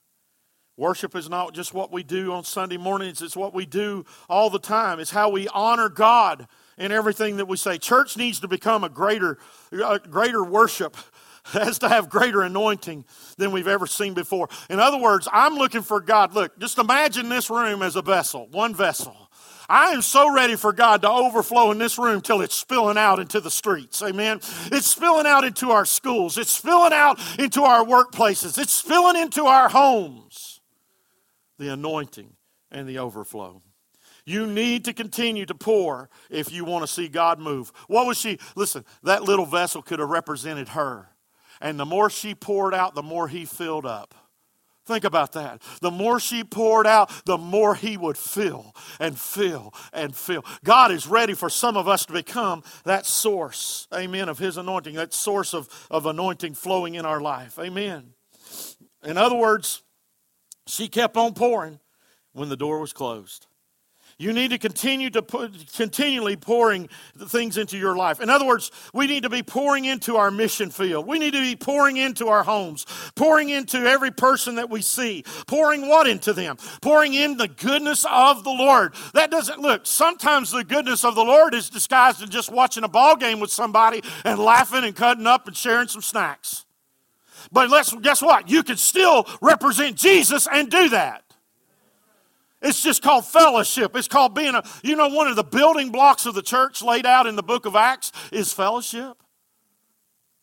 Worship 0.79 1.13
is 1.13 1.29
not 1.29 1.53
just 1.53 1.74
what 1.74 1.91
we 1.91 2.03
do 2.03 2.31
on 2.31 2.45
Sunday 2.45 2.77
mornings, 2.77 3.21
it's 3.21 3.36
what 3.36 3.53
we 3.53 3.65
do 3.65 4.05
all 4.29 4.50
the 4.50 4.59
time. 4.59 5.01
It's 5.01 5.12
how 5.12 5.29
we 5.29 5.50
honor 5.50 5.89
God 5.89 6.48
in 6.77 6.93
everything 6.93 7.36
that 7.36 7.50
we 7.50 7.57
say. 7.57 7.77
Church 7.77 8.15
needs 8.15 8.39
to 8.39 8.48
become 8.48 8.86
a 8.86 8.89
greater, 8.89 9.38
a 9.74 10.00
greater 10.00 10.41
worship 10.41 10.95
has 11.43 11.79
to 11.79 11.89
have 11.89 12.09
greater 12.09 12.43
anointing 12.43 13.03
than 13.38 13.51
we've 13.51 13.67
ever 13.67 13.88
seen 13.88 14.13
before. 14.13 14.48
In 14.69 14.79
other 14.79 14.98
words, 14.98 15.27
I'm 15.33 15.55
looking 15.55 15.81
for 15.81 16.00
God. 16.00 16.33
Look, 16.33 16.57
just 16.59 16.77
imagine 16.77 17.27
this 17.27 17.50
room 17.50 17.81
as 17.81 17.98
a 17.98 18.01
vessel, 18.01 18.48
one 18.50 18.74
vessel. 18.74 19.29
I 19.67 19.89
am 19.89 20.01
so 20.01 20.33
ready 20.33 20.55
for 20.55 20.71
God 20.71 21.01
to 21.01 21.09
overflow 21.09 21.71
in 21.71 21.77
this 21.77 22.00
room 22.00 22.21
till 22.21 22.41
it's 22.41 22.55
spilling 22.55 22.98
out 22.98 23.19
into 23.19 23.41
the 23.41 23.51
streets. 23.51 24.01
Amen. 24.01 24.39
It's 24.71 24.88
spilling 24.88 25.27
out 25.27 25.43
into 25.43 25.71
our 25.71 25.86
schools. 25.86 26.38
It's 26.38 26.53
spilling 26.53 26.93
out 26.93 27.19
into 27.38 27.63
our 27.63 27.83
workplaces. 27.83 28.57
It's 28.57 28.71
spilling 28.71 29.17
into 29.17 29.45
our 29.45 29.67
homes. 29.67 30.48
The 31.59 31.71
anointing 31.71 32.33
and 32.71 32.89
the 32.89 32.97
overflow. 32.97 33.61
You 34.25 34.47
need 34.47 34.85
to 34.85 34.93
continue 34.93 35.45
to 35.45 35.55
pour 35.55 36.09
if 36.29 36.51
you 36.51 36.65
want 36.65 36.83
to 36.83 36.87
see 36.87 37.07
God 37.07 37.39
move. 37.39 37.71
What 37.87 38.05
was 38.05 38.17
she? 38.17 38.39
Listen, 38.55 38.85
that 39.03 39.23
little 39.23 39.45
vessel 39.45 39.81
could 39.81 39.99
have 39.99 40.09
represented 40.09 40.69
her. 40.69 41.09
And 41.61 41.79
the 41.79 41.85
more 41.85 42.09
she 42.09 42.35
poured 42.35 42.73
out, 42.73 42.95
the 42.95 43.03
more 43.03 43.27
he 43.27 43.45
filled 43.45 43.85
up. 43.85 44.15
Think 44.85 45.03
about 45.03 45.33
that. 45.33 45.61
The 45.81 45.91
more 45.91 46.19
she 46.19 46.43
poured 46.43 46.87
out, 46.87 47.11
the 47.25 47.37
more 47.37 47.75
he 47.75 47.95
would 47.95 48.17
fill 48.17 48.73
and 48.99 49.19
fill 49.19 49.71
and 49.93 50.15
fill. 50.15 50.43
God 50.63 50.91
is 50.91 51.05
ready 51.05 51.35
for 51.35 51.49
some 51.49 51.77
of 51.77 51.87
us 51.87 52.07
to 52.07 52.13
become 52.13 52.63
that 52.85 53.05
source, 53.05 53.87
amen, 53.93 54.29
of 54.29 54.39
his 54.39 54.57
anointing, 54.57 54.95
that 54.95 55.13
source 55.13 55.53
of, 55.53 55.69
of 55.91 56.07
anointing 56.07 56.55
flowing 56.55 56.95
in 56.95 57.05
our 57.05 57.21
life. 57.21 57.59
Amen. 57.59 58.13
In 59.03 59.17
other 59.17 59.35
words, 59.35 59.83
she 60.69 60.88
kept 60.88 61.17
on 61.17 61.33
pouring 61.33 61.79
when 62.33 62.49
the 62.49 62.57
door 62.57 62.79
was 62.79 62.93
closed. 62.93 63.47
You 64.21 64.33
need 64.33 64.49
to 64.49 64.57
continue 64.57 65.09
to 65.11 65.21
put, 65.21 65.71
continually 65.73 66.35
pouring 66.35 66.89
things 67.17 67.57
into 67.57 67.77
your 67.77 67.95
life. 67.95 68.19
In 68.19 68.29
other 68.29 68.45
words, 68.45 68.69
we 68.93 69.07
need 69.07 69.23
to 69.23 69.29
be 69.29 69.43
pouring 69.43 69.85
into 69.85 70.17
our 70.17 70.29
mission 70.29 70.71
field. 70.71 71.07
We 71.07 71.19
need 71.19 71.31
to 71.31 71.41
be 71.41 71.55
pouring 71.55 71.95
into 71.95 72.27
our 72.27 72.43
homes, 72.43 72.85
pouring 73.15 73.47
into 73.47 73.77
every 73.77 74.11
person 74.11 74.55
that 74.55 74.69
we 74.69 74.81
see. 74.81 75.23
Pouring 75.47 75.88
what 75.88 76.05
into 76.05 76.33
them? 76.33 76.57
Pouring 76.81 77.13
in 77.13 77.38
the 77.38 77.47
goodness 77.47 78.05
of 78.11 78.43
the 78.43 78.49
Lord. 78.49 78.93
That 79.13 79.31
doesn't 79.31 79.59
look. 79.59 79.85
Sometimes 79.85 80.51
the 80.51 80.65
goodness 80.65 81.05
of 81.05 81.15
the 81.15 81.23
Lord 81.23 81.53
is 81.53 81.69
disguised 81.69 82.21
in 82.21 82.29
just 82.29 82.51
watching 82.51 82.83
a 82.83 82.89
ball 82.89 83.15
game 83.15 83.39
with 83.39 83.51
somebody 83.51 84.03
and 84.25 84.38
laughing 84.38 84.83
and 84.83 84.95
cutting 84.95 85.27
up 85.27 85.47
and 85.47 85.55
sharing 85.55 85.88
some 85.88 86.01
snacks. 86.01 86.65
But 87.51 87.69
let's 87.69 87.93
guess 87.95 88.21
what? 88.21 88.49
You 88.49 88.63
can 88.63 88.77
still 88.77 89.27
represent 89.41 89.95
Jesus 89.95 90.47
and 90.51 90.69
do 90.69 90.89
that. 90.89 91.23
It's 92.61 92.83
just 92.83 93.01
called 93.01 93.25
fellowship. 93.25 93.95
It's 93.95 94.07
called 94.07 94.35
being 94.35 94.53
a, 94.53 94.63
you 94.83 94.95
know, 94.95 95.07
one 95.07 95.27
of 95.27 95.35
the 95.35 95.43
building 95.43 95.91
blocks 95.91 96.25
of 96.25 96.35
the 96.35 96.41
church 96.41 96.81
laid 96.81 97.05
out 97.05 97.25
in 97.25 97.35
the 97.35 97.43
book 97.43 97.65
of 97.65 97.75
Acts 97.75 98.11
is 98.31 98.51
fellowship. 98.51 99.17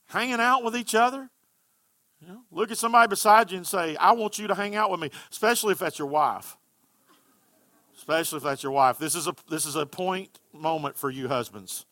Hanging 0.08 0.40
out 0.40 0.64
with 0.64 0.76
each 0.76 0.94
other. 0.94 1.28
You 2.21 2.28
know, 2.28 2.40
look 2.50 2.71
at 2.71 2.78
somebody 2.78 3.08
beside 3.08 3.50
you 3.50 3.58
and 3.58 3.66
say, 3.66 3.97
I 3.97 4.12
want 4.12 4.38
you 4.38 4.47
to 4.47 4.54
hang 4.54 4.75
out 4.75 4.90
with 4.90 5.00
me, 5.00 5.10
especially 5.30 5.73
if 5.73 5.78
that's 5.78 5.99
your 5.99 6.08
wife. 6.08 6.56
Especially 7.97 8.38
if 8.38 8.42
that's 8.42 8.62
your 8.62 8.73
wife. 8.73 8.99
This 8.99 9.14
is 9.14 9.26
a 9.26 9.34
this 9.50 9.66
is 9.66 9.75
a 9.76 9.84
point 9.84 10.38
moment 10.52 10.97
for 10.97 11.10
you 11.10 11.28
husbands. 11.28 11.84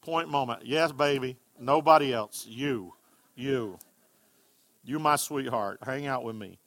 Point 0.00 0.28
moment. 0.28 0.64
Yes, 0.64 0.92
baby. 0.92 1.36
Nobody 1.58 2.12
else. 2.12 2.46
You. 2.48 2.94
You. 3.34 3.78
You 4.86 4.98
my 5.00 5.16
sweetheart. 5.16 5.80
Hang 5.84 6.06
out 6.06 6.24
with 6.24 6.36
me. 6.36 6.58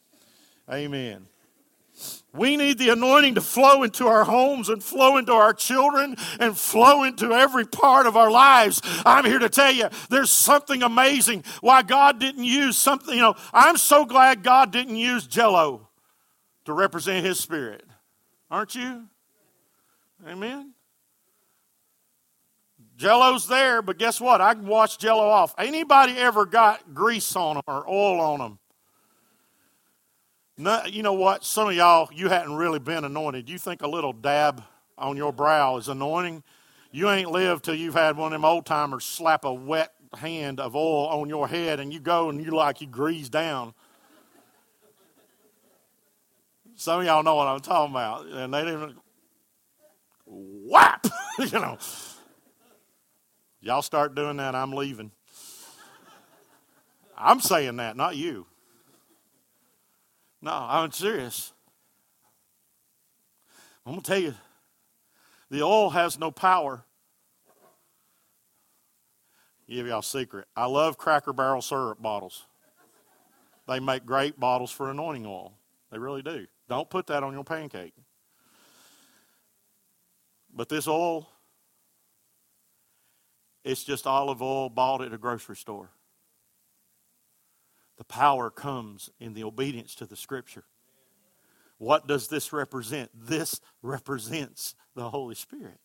Amen. 0.71 1.25
We 2.33 2.57
need 2.57 2.77
the 2.77 2.89
anointing 2.89 3.35
to 3.35 3.41
flow 3.41 3.83
into 3.83 4.07
our 4.07 4.23
homes 4.23 4.69
and 4.69 4.83
flow 4.83 5.17
into 5.17 5.33
our 5.33 5.53
children 5.53 6.15
and 6.39 6.57
flow 6.57 7.03
into 7.03 7.33
every 7.33 7.65
part 7.65 8.05
of 8.05 8.15
our 8.15 8.29
lives. 8.29 8.81
I'm 9.05 9.25
here 9.25 9.39
to 9.39 9.49
tell 9.49 9.71
you 9.71 9.89
there's 10.09 10.31
something 10.31 10.83
amazing 10.83 11.43
why 11.61 11.81
God 11.81 12.19
didn't 12.19 12.43
use 12.43 12.77
something. 12.77 13.15
You 13.15 13.21
know, 13.21 13.35
I'm 13.53 13.77
so 13.77 14.05
glad 14.05 14.43
God 14.43 14.71
didn't 14.71 14.95
use 14.95 15.25
jello 15.25 15.89
to 16.65 16.73
represent 16.73 17.25
his 17.25 17.39
spirit. 17.39 17.83
Aren't 18.51 18.75
you? 18.75 19.05
Amen. 20.27 20.73
Jello's 22.99 23.47
there, 23.47 23.81
but 23.81 23.97
guess 23.97 24.19
what? 24.19 24.41
I 24.41 24.53
can 24.55 24.67
wash 24.67 24.97
jello 24.97 25.23
off. 25.23 25.55
Anybody 25.57 26.17
ever 26.17 26.45
got 26.45 26.93
grease 26.93 27.33
on 27.33 27.55
them 27.55 27.63
or 27.65 27.89
oil 27.89 28.19
on 28.19 28.39
them? 28.39 28.59
No, 30.57 30.83
you 30.83 31.01
know 31.01 31.13
what? 31.13 31.45
Some 31.45 31.69
of 31.69 31.75
y'all, 31.75 32.09
you 32.11 32.27
hadn't 32.27 32.55
really 32.55 32.79
been 32.79 33.05
anointed. 33.05 33.49
You 33.49 33.57
think 33.57 33.83
a 33.83 33.87
little 33.87 34.11
dab 34.11 34.61
on 34.97 35.15
your 35.15 35.31
brow 35.31 35.77
is 35.77 35.87
anointing? 35.87 36.43
You 36.91 37.09
ain't 37.09 37.31
lived 37.31 37.63
till 37.63 37.75
you've 37.75 37.93
had 37.93 38.17
one 38.17 38.33
of 38.33 38.41
them 38.41 38.43
old 38.43 38.65
timers 38.65 39.05
slap 39.05 39.45
a 39.45 39.53
wet 39.53 39.93
hand 40.17 40.59
of 40.59 40.75
oil 40.75 41.07
on 41.07 41.29
your 41.29 41.47
head 41.47 41.79
and 41.79 41.93
you 41.93 42.01
go 42.01 42.29
and 42.29 42.43
you 42.43 42.51
like 42.51 42.81
you 42.81 42.87
grease 42.87 43.29
down. 43.29 43.73
Some 46.75 46.99
of 46.99 47.05
y'all 47.05 47.23
know 47.23 47.35
what 47.35 47.47
I'm 47.47 47.61
talking 47.61 47.93
about. 47.93 48.25
And 48.25 48.53
they 48.53 48.65
didn't 48.65 48.97
whap, 50.25 51.07
you 51.39 51.51
know. 51.51 51.77
Y'all 53.61 53.81
start 53.81 54.15
doing 54.15 54.37
that, 54.37 54.55
I'm 54.55 54.71
leaving. 54.71 55.11
I'm 57.17 57.41
saying 57.41 57.75
that, 57.77 57.97
not 57.97 58.15
you. 58.15 58.45
No, 60.41 60.53
I'm 60.53 60.91
serious. 60.91 61.51
I'm 63.85 63.93
going 63.93 64.03
to 64.03 64.11
tell 64.11 64.21
you 64.21 64.33
the 65.49 65.63
oil 65.63 65.89
has 65.89 66.17
no 66.17 66.31
power. 66.31 66.83
Give 69.67 69.85
y'all 69.85 69.99
a 69.99 70.03
secret. 70.03 70.47
I 70.55 70.65
love 70.65 70.97
Cracker 70.97 71.33
Barrel 71.33 71.61
syrup 71.61 72.01
bottles. 72.01 72.45
They 73.67 73.79
make 73.79 74.05
great 74.05 74.39
bottles 74.39 74.71
for 74.71 74.89
anointing 74.89 75.25
oil. 75.25 75.53
They 75.91 75.99
really 75.99 76.23
do. 76.23 76.47
Don't 76.67 76.89
put 76.89 77.07
that 77.07 77.23
on 77.23 77.33
your 77.33 77.43
pancake. 77.43 77.93
But 80.53 80.69
this 80.69 80.87
oil, 80.87 81.29
it's 83.63 83.83
just 83.83 84.07
olive 84.07 84.41
oil 84.41 84.69
bought 84.69 85.01
at 85.01 85.13
a 85.13 85.17
grocery 85.17 85.55
store. 85.55 85.89
The 87.97 88.03
power 88.05 88.49
comes 88.49 89.09
in 89.19 89.33
the 89.33 89.43
obedience 89.43 89.93
to 89.95 90.05
the 90.05 90.15
scripture. 90.15 90.63
What 91.77 92.07
does 92.07 92.27
this 92.27 92.53
represent? 92.53 93.11
This 93.13 93.59
represents 93.81 94.75
the 94.95 95.09
Holy 95.09 95.35
Spirit. 95.35 95.79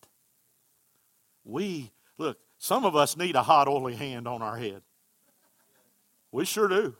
We, 1.44 1.92
look, 2.18 2.38
some 2.58 2.84
of 2.84 2.96
us 2.96 3.16
need 3.16 3.36
a 3.36 3.42
hot, 3.42 3.68
oily 3.68 3.94
hand 3.94 4.26
on 4.26 4.42
our 4.42 4.56
head. 4.56 4.82
We 6.32 6.44
sure 6.44 6.68
do. 6.68 6.96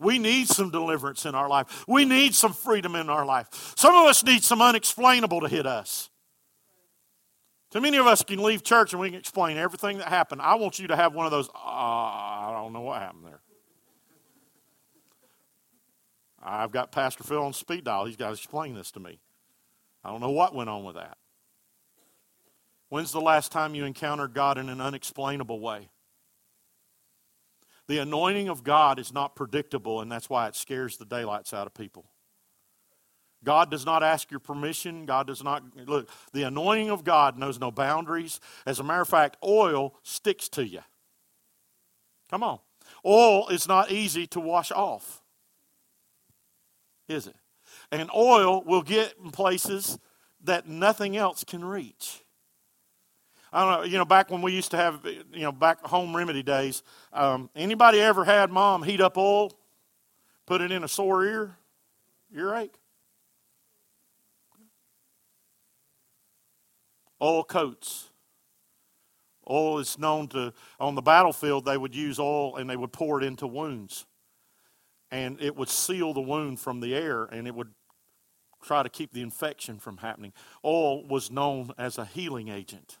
We 0.00 0.18
need 0.18 0.48
some 0.48 0.70
deliverance 0.70 1.26
in 1.26 1.34
our 1.34 1.48
life. 1.48 1.84
We 1.88 2.04
need 2.04 2.34
some 2.34 2.52
freedom 2.52 2.94
in 2.94 3.10
our 3.10 3.24
life. 3.24 3.74
Some 3.76 3.94
of 3.94 4.06
us 4.06 4.24
need 4.24 4.44
some 4.44 4.62
unexplainable 4.62 5.40
to 5.40 5.48
hit 5.48 5.66
us. 5.66 6.10
Too 7.70 7.80
many 7.80 7.98
of 7.98 8.06
us 8.06 8.22
can 8.22 8.42
leave 8.42 8.62
church 8.62 8.92
and 8.92 9.00
we 9.00 9.10
can 9.10 9.18
explain 9.18 9.58
everything 9.58 9.98
that 9.98 10.08
happened. 10.08 10.40
I 10.40 10.54
want 10.54 10.78
you 10.78 10.88
to 10.88 10.96
have 10.96 11.14
one 11.14 11.26
of 11.26 11.32
those, 11.32 11.48
uh, 11.48 11.58
I 11.58 12.50
don't 12.56 12.72
know 12.72 12.80
what 12.80 13.02
happened 13.02 13.26
there. 13.26 13.40
I've 16.42 16.72
got 16.72 16.92
Pastor 16.92 17.24
Phil 17.24 17.42
on 17.42 17.52
speed 17.52 17.84
dial. 17.84 18.06
He's 18.06 18.16
got 18.16 18.28
to 18.28 18.34
explain 18.34 18.74
this 18.74 18.90
to 18.92 19.00
me. 19.00 19.20
I 20.02 20.10
don't 20.10 20.20
know 20.20 20.30
what 20.30 20.54
went 20.54 20.70
on 20.70 20.84
with 20.84 20.94
that. 20.94 21.18
When's 22.88 23.12
the 23.12 23.20
last 23.20 23.52
time 23.52 23.74
you 23.74 23.84
encountered 23.84 24.32
God 24.32 24.56
in 24.56 24.70
an 24.70 24.80
unexplainable 24.80 25.60
way? 25.60 25.90
The 27.86 27.98
anointing 27.98 28.48
of 28.48 28.64
God 28.64 28.98
is 28.98 29.12
not 29.12 29.34
predictable, 29.34 30.00
and 30.00 30.10
that's 30.10 30.30
why 30.30 30.46
it 30.46 30.54
scares 30.54 30.96
the 30.96 31.04
daylights 31.04 31.52
out 31.52 31.66
of 31.66 31.74
people. 31.74 32.06
God 33.44 33.70
does 33.70 33.86
not 33.86 34.02
ask 34.02 34.30
your 34.30 34.40
permission. 34.40 35.06
God 35.06 35.26
does 35.26 35.44
not, 35.44 35.62
look, 35.86 36.08
the 36.32 36.42
anointing 36.42 36.90
of 36.90 37.04
God 37.04 37.38
knows 37.38 37.60
no 37.60 37.70
boundaries. 37.70 38.40
As 38.66 38.80
a 38.80 38.84
matter 38.84 39.02
of 39.02 39.08
fact, 39.08 39.36
oil 39.44 39.94
sticks 40.02 40.48
to 40.50 40.66
you. 40.66 40.80
Come 42.30 42.42
on. 42.42 42.58
Oil 43.04 43.48
is 43.48 43.68
not 43.68 43.92
easy 43.92 44.26
to 44.28 44.40
wash 44.40 44.72
off 44.72 45.22
is 47.08 47.26
it? 47.26 47.36
And 47.90 48.10
oil 48.14 48.62
will 48.62 48.82
get 48.82 49.14
in 49.22 49.30
places 49.30 49.98
that 50.44 50.68
nothing 50.68 51.16
else 51.16 51.42
can 51.42 51.64
reach. 51.64 52.22
I 53.50 53.64
don't 53.64 53.80
know, 53.80 53.86
you 53.86 53.96
know, 53.96 54.04
back 54.04 54.30
when 54.30 54.42
we 54.42 54.52
used 54.52 54.70
to 54.72 54.76
have, 54.76 55.00
you 55.04 55.40
know, 55.40 55.52
back 55.52 55.80
home 55.86 56.14
remedy 56.14 56.42
days, 56.42 56.82
um, 57.14 57.48
anybody 57.56 57.98
ever 57.98 58.24
had 58.24 58.50
mom 58.50 58.82
heat 58.82 59.00
up 59.00 59.16
oil, 59.16 59.52
put 60.46 60.60
it 60.60 60.70
in 60.70 60.84
a 60.84 60.88
sore 60.88 61.24
ear, 61.24 61.56
earache? 62.34 62.74
Oil 67.20 67.44
coats. 67.44 68.10
Oil 69.50 69.78
is 69.78 69.98
known 69.98 70.28
to, 70.28 70.52
on 70.78 70.94
the 70.94 71.02
battlefield, 71.02 71.64
they 71.64 71.78
would 71.78 71.94
use 71.94 72.18
oil 72.18 72.56
and 72.56 72.68
they 72.68 72.76
would 72.76 72.92
pour 72.92 73.20
it 73.20 73.24
into 73.24 73.46
wounds. 73.46 74.06
And 75.10 75.40
it 75.40 75.56
would 75.56 75.70
seal 75.70 76.12
the 76.12 76.20
wound 76.20 76.60
from 76.60 76.80
the 76.80 76.94
air 76.94 77.24
and 77.24 77.46
it 77.46 77.54
would 77.54 77.72
try 78.62 78.82
to 78.82 78.88
keep 78.88 79.12
the 79.12 79.22
infection 79.22 79.78
from 79.78 79.98
happening. 79.98 80.32
Oil 80.64 81.06
was 81.06 81.30
known 81.30 81.70
as 81.78 81.96
a 81.96 82.04
healing 82.04 82.48
agent. 82.48 82.98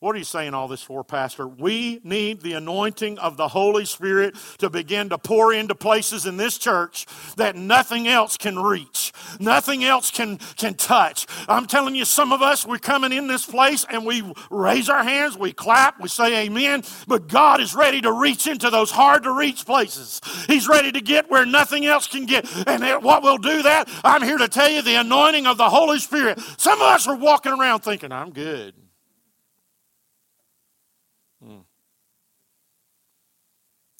What 0.00 0.14
are 0.14 0.18
you 0.18 0.24
saying 0.24 0.54
all 0.54 0.68
this 0.68 0.80
for, 0.80 1.02
Pastor? 1.02 1.48
We 1.48 2.00
need 2.04 2.40
the 2.40 2.52
anointing 2.52 3.18
of 3.18 3.36
the 3.36 3.48
Holy 3.48 3.84
Spirit 3.84 4.36
to 4.58 4.70
begin 4.70 5.08
to 5.08 5.18
pour 5.18 5.52
into 5.52 5.74
places 5.74 6.24
in 6.24 6.36
this 6.36 6.56
church 6.56 7.04
that 7.36 7.56
nothing 7.56 8.06
else 8.06 8.36
can 8.36 8.60
reach, 8.60 9.12
nothing 9.40 9.82
else 9.82 10.12
can, 10.12 10.38
can 10.56 10.74
touch. 10.74 11.26
I'm 11.48 11.66
telling 11.66 11.96
you, 11.96 12.04
some 12.04 12.32
of 12.32 12.42
us, 12.42 12.64
we're 12.64 12.78
coming 12.78 13.12
in 13.12 13.26
this 13.26 13.44
place 13.44 13.84
and 13.90 14.06
we 14.06 14.22
raise 14.52 14.88
our 14.88 15.02
hands, 15.02 15.36
we 15.36 15.52
clap, 15.52 16.00
we 16.00 16.08
say 16.08 16.46
amen, 16.46 16.84
but 17.08 17.26
God 17.26 17.60
is 17.60 17.74
ready 17.74 18.00
to 18.02 18.12
reach 18.12 18.46
into 18.46 18.70
those 18.70 18.92
hard 18.92 19.24
to 19.24 19.32
reach 19.32 19.66
places. 19.66 20.20
He's 20.46 20.68
ready 20.68 20.92
to 20.92 21.00
get 21.00 21.28
where 21.28 21.44
nothing 21.44 21.86
else 21.86 22.06
can 22.06 22.24
get. 22.24 22.46
And 22.68 23.02
what 23.02 23.24
will 23.24 23.38
do 23.38 23.62
that? 23.62 23.88
I'm 24.04 24.22
here 24.22 24.38
to 24.38 24.46
tell 24.46 24.70
you 24.70 24.80
the 24.80 24.94
anointing 24.94 25.48
of 25.48 25.58
the 25.58 25.68
Holy 25.68 25.98
Spirit. 25.98 26.38
Some 26.56 26.80
of 26.80 26.86
us 26.86 27.08
are 27.08 27.16
walking 27.16 27.52
around 27.52 27.80
thinking, 27.80 28.12
I'm 28.12 28.30
good. 28.30 28.74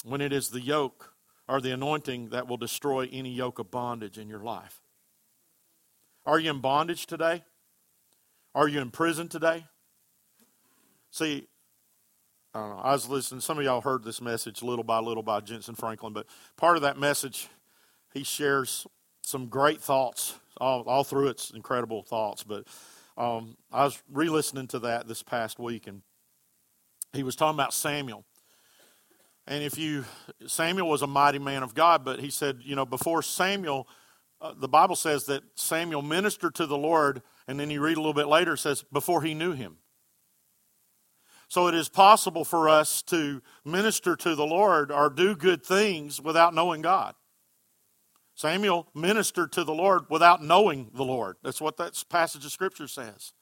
When 0.09 0.23
it 0.23 0.33
is 0.33 0.49
the 0.49 0.61
yoke 0.61 1.13
or 1.47 1.61
the 1.61 1.71
anointing 1.71 2.31
that 2.31 2.49
will 2.49 2.57
destroy 2.57 3.09
any 3.13 3.31
yoke 3.31 3.59
of 3.59 3.71
bondage 3.71 4.17
in 4.17 4.29
your 4.29 4.43
life. 4.43 4.81
Are 6.25 6.39
you 6.39 6.51
in 6.51 6.61
bondage 6.61 7.07
today? 7.07 7.45
Are 8.55 8.69
you 8.69 8.81
in 8.81 8.91
prison 8.91 9.29
today? 9.29 9.67
See, 11.11 11.47
I 12.55 12.61
don't 12.61 12.71
know. 12.71 12.83
I 12.83 12.93
was 12.93 13.09
listening. 13.09 13.43
Some 13.43 13.59
of 13.59 13.65
y'all 13.65 13.83
heard 13.83 14.03
this 14.03 14.21
message 14.21 14.63
little 14.63 14.85
by 14.85 14.99
little 14.99 15.23
by 15.23 15.41
Jentezen 15.41 15.77
Franklin, 15.77 16.13
but 16.15 16.27
part 16.57 16.77
of 16.77 16.83
that 16.83 16.99
message, 16.99 17.49
he 18.15 18.25
shares 18.25 18.87
some 19.23 19.47
great 19.47 19.81
thoughts 19.81 20.39
all, 20.59 20.83
all 20.83 21.05
through 21.05 21.29
its 21.29 21.51
incredible 21.51 22.03
thoughts. 22.03 22.43
But 22.43 22.67
um, 23.17 23.57
I 23.71 23.85
was 23.85 24.03
re 24.11 24.31
listening 24.31 24.69
to 24.69 24.79
that 24.81 25.07
this 25.07 25.23
past 25.23 25.59
week, 25.59 25.87
and 25.87 26.01
he 27.13 27.23
was 27.23 27.37
talking 27.37 27.57
about 27.57 27.75
Samuel 27.75 28.25
and 29.49 29.65
if 29.65 29.79
you, 29.79 30.05
Samuel 30.47 30.89
was 30.89 31.01
a 31.01 31.07
mighty 31.07 31.39
man 31.39 31.63
of 31.63 31.75
God, 31.75 32.05
but 32.05 32.21
he 32.21 32.29
said, 32.29 32.59
you 32.63 32.77
know, 32.77 32.85
before 32.85 33.23
Samuel, 33.23 33.89
uh, 34.43 34.53
the 34.55 34.69
Bible 34.69 34.95
says 34.95 35.25
that 35.25 35.43
Samuel 35.55 36.03
ministered 36.03 36.55
to 36.57 36.67
the 36.67 36.77
Lord, 36.77 37.23
and 37.49 37.59
then 37.59 37.71
you 37.71 37.81
read 37.81 37.97
a 37.97 38.01
little 38.01 38.13
bit 38.13 38.29
later, 38.29 38.53
it 38.53 38.59
says, 38.59 38.85
before 38.93 39.23
he 39.23 39.33
knew 39.33 39.53
him. 39.53 39.79
So 41.49 41.67
it 41.67 41.75
is 41.75 41.89
possible 41.89 42.45
for 42.45 42.69
us 42.69 43.01
to 43.05 43.41
minister 43.65 44.17
to 44.17 44.35
the 44.35 44.45
Lord 44.47 44.93
or 44.93 45.09
do 45.09 45.35
good 45.35 45.65
things 45.65 46.21
without 46.21 46.55
knowing 46.55 46.83
God. 46.83 47.15
Samuel 48.35 48.87
ministered 48.95 49.51
to 49.53 49.65
the 49.65 49.73
Lord 49.73 50.05
without 50.11 50.45
knowing 50.45 50.91
the 50.95 51.05
Lord. 51.05 51.37
That's 51.43 51.61
what 51.61 51.79
that 51.79 52.05
passage 52.11 52.45
of 52.45 52.53
Scripture 52.53 52.87
says. 52.87 53.33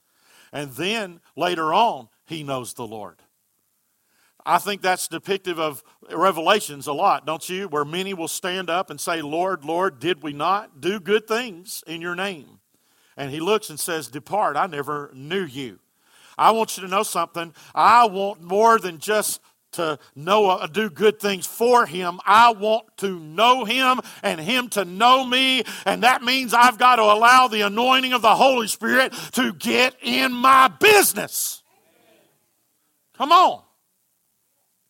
And 0.53 0.71
then 0.73 1.21
later 1.35 1.75
on, 1.75 2.09
he 2.27 2.45
knows 2.45 2.75
the 2.75 2.87
Lord. 2.87 3.17
I 4.49 4.59
think 4.59 4.81
that's 4.81 5.09
depictive 5.09 5.59
of 5.59 5.83
Revelations 6.09 6.87
a 6.87 6.93
lot, 6.93 7.27
don't 7.27 7.47
you? 7.49 7.67
Where 7.67 7.85
many 7.85 8.15
will 8.15 8.29
stand 8.29 8.71
up 8.71 8.91
and 8.91 9.01
say, 9.01 9.21
Lord, 9.21 9.65
Lord, 9.65 9.99
did 9.99 10.23
we 10.23 10.33
not 10.33 10.81
do 10.81 11.01
good 11.01 11.27
things 11.27 11.83
in 11.85 12.01
your 12.01 12.15
name? 12.15 12.61
And 13.17 13.33
he 13.33 13.41
looks 13.41 13.71
and 13.71 13.81
says, 13.81 14.07
Depart, 14.07 14.57
I 14.57 14.69
never 14.69 15.11
knew 15.13 15.45
you. 15.45 15.81
I 16.39 16.53
want 16.53 16.77
you 16.77 16.85
to 16.85 16.89
know 16.89 17.03
something. 17.03 17.55
I 17.75 18.07
want 18.07 18.41
more 18.41 18.79
than 18.79 18.99
just 18.99 19.41
to 19.73 19.99
know 20.15 20.49
uh, 20.49 20.69
do 20.69 20.91
good 20.91 21.19
things 21.19 21.45
for 21.45 21.85
him. 21.85 22.21
I 22.25 22.53
want 22.53 22.97
to 22.99 23.19
know 23.19 23.65
him 23.65 24.01
and 24.23 24.41
him 24.41 24.69
to 24.71 24.85
know 24.85 25.27
me, 25.27 25.65
and 25.85 26.05
that 26.05 26.23
means 26.23 26.55
I've 26.55 26.79
got 26.79 26.97
to 26.97 27.03
allow 27.03 27.49
the 27.49 27.63
anointing 27.63 28.13
of 28.13 28.23
the 28.23 28.37
Holy 28.37 28.69
Spirit 28.69 29.13
to 29.33 29.53
get 29.53 29.97
in 30.03 30.33
my 30.33 30.69
business. 30.69 31.65
Come 33.15 33.33
on. 33.33 33.66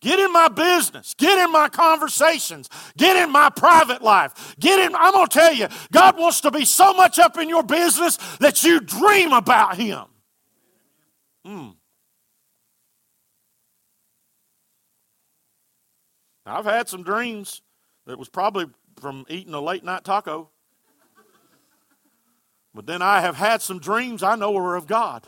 Get 0.06 0.20
in 0.20 0.32
my 0.32 0.46
business. 0.46 1.14
Get 1.14 1.36
in 1.36 1.50
my 1.50 1.68
conversations. 1.68 2.68
Get 2.96 3.16
in 3.16 3.32
my 3.32 3.50
private 3.50 4.02
life. 4.02 4.54
Get 4.60 4.78
in. 4.78 4.94
I'm 4.94 5.12
going 5.12 5.26
to 5.26 5.36
tell 5.36 5.52
you, 5.52 5.66
God 5.90 6.16
wants 6.16 6.42
to 6.42 6.52
be 6.52 6.64
so 6.64 6.94
much 6.94 7.18
up 7.18 7.36
in 7.38 7.48
your 7.48 7.64
business 7.64 8.16
that 8.38 8.62
you 8.62 8.78
dream 8.78 9.32
about 9.32 9.76
Him. 9.76 10.04
Mm. 11.44 11.74
I've 16.46 16.66
had 16.66 16.88
some 16.88 17.02
dreams 17.02 17.62
that 18.06 18.16
was 18.16 18.28
probably 18.28 18.66
from 19.00 19.26
eating 19.28 19.54
a 19.54 19.60
late 19.60 19.82
night 19.82 20.04
taco. 20.04 20.50
But 22.72 22.86
then 22.86 23.02
I 23.02 23.22
have 23.22 23.34
had 23.34 23.60
some 23.60 23.80
dreams 23.80 24.22
I 24.22 24.36
know 24.36 24.56
are 24.56 24.76
of 24.76 24.86
God 24.86 25.26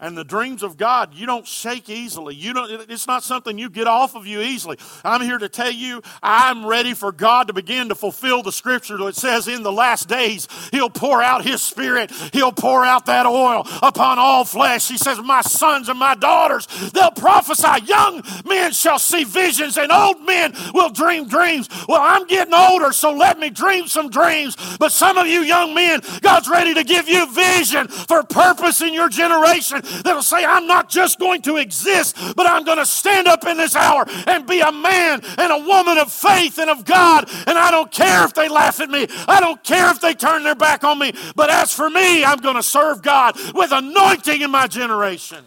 and 0.00 0.16
the 0.16 0.22
dreams 0.22 0.62
of 0.62 0.76
God, 0.76 1.12
you 1.12 1.26
don't 1.26 1.44
shake 1.44 1.90
easily. 1.90 2.32
You 2.36 2.52
don't, 2.52 2.88
it's 2.88 3.08
not 3.08 3.24
something 3.24 3.58
you 3.58 3.68
get 3.68 3.88
off 3.88 4.14
of 4.14 4.28
you 4.28 4.40
easily. 4.40 4.78
I'm 5.02 5.20
here 5.20 5.38
to 5.38 5.48
tell 5.48 5.72
you, 5.72 6.02
I'm 6.22 6.64
ready 6.64 6.94
for 6.94 7.10
God 7.10 7.48
to 7.48 7.52
begin 7.52 7.88
to 7.88 7.96
fulfill 7.96 8.44
the 8.44 8.52
scripture 8.52 8.96
that 8.98 9.16
says 9.16 9.48
in 9.48 9.64
the 9.64 9.72
last 9.72 10.08
days, 10.08 10.46
He'll 10.70 10.88
pour 10.88 11.20
out 11.20 11.44
His 11.44 11.62
Spirit. 11.62 12.12
He'll 12.32 12.52
pour 12.52 12.84
out 12.84 13.06
that 13.06 13.26
oil 13.26 13.66
upon 13.82 14.20
all 14.20 14.44
flesh. 14.44 14.88
He 14.88 14.96
says, 14.96 15.18
My 15.20 15.40
sons 15.40 15.88
and 15.88 15.98
my 15.98 16.14
daughters, 16.14 16.68
they'll 16.92 17.10
prophesy. 17.10 17.84
Young 17.84 18.22
men 18.46 18.70
shall 18.70 19.00
see 19.00 19.24
visions, 19.24 19.76
and 19.76 19.90
old 19.90 20.24
men 20.24 20.54
will 20.74 20.90
dream 20.90 21.26
dreams. 21.26 21.68
Well, 21.88 22.00
I'm 22.00 22.24
getting 22.28 22.54
older, 22.54 22.92
so 22.92 23.12
let 23.12 23.40
me 23.40 23.50
dream 23.50 23.88
some 23.88 24.10
dreams. 24.10 24.56
But 24.78 24.92
some 24.92 25.18
of 25.18 25.26
you 25.26 25.40
young 25.40 25.74
men, 25.74 26.02
God's 26.20 26.48
ready 26.48 26.74
to 26.74 26.84
give 26.84 27.08
you 27.08 27.28
vision 27.32 27.88
for 27.88 28.22
purpose 28.22 28.80
in 28.80 28.94
your 28.94 29.08
generation 29.08 29.82
that'll 30.04 30.22
say, 30.22 30.44
I'm 30.44 30.66
not 30.66 30.88
just 30.88 31.18
going 31.18 31.42
to 31.42 31.56
exist, 31.56 32.16
but 32.36 32.46
I'm 32.46 32.64
going 32.64 32.78
to 32.78 32.86
stand 32.86 33.26
up 33.26 33.46
in 33.46 33.56
this 33.56 33.74
hour 33.76 34.04
and 34.26 34.46
be 34.46 34.60
a 34.60 34.72
man 34.72 35.20
and 35.38 35.52
a 35.52 35.66
woman 35.66 35.98
of 35.98 36.12
faith 36.12 36.58
and 36.58 36.70
of 36.70 36.84
God. 36.84 37.28
And 37.46 37.58
I 37.58 37.70
don't 37.70 37.90
care 37.90 38.24
if 38.24 38.34
they 38.34 38.48
laugh 38.48 38.80
at 38.80 38.90
me, 38.90 39.06
I 39.26 39.40
don't 39.40 39.62
care 39.62 39.90
if 39.90 40.00
they 40.00 40.14
turn 40.14 40.42
their 40.42 40.54
back 40.54 40.84
on 40.84 40.98
me. 40.98 41.12
But 41.34 41.50
as 41.50 41.72
for 41.72 41.88
me, 41.88 42.24
I'm 42.24 42.38
going 42.38 42.56
to 42.56 42.62
serve 42.62 43.02
God 43.02 43.36
with 43.54 43.72
anointing 43.72 44.40
in 44.40 44.50
my 44.50 44.66
generation. 44.66 45.44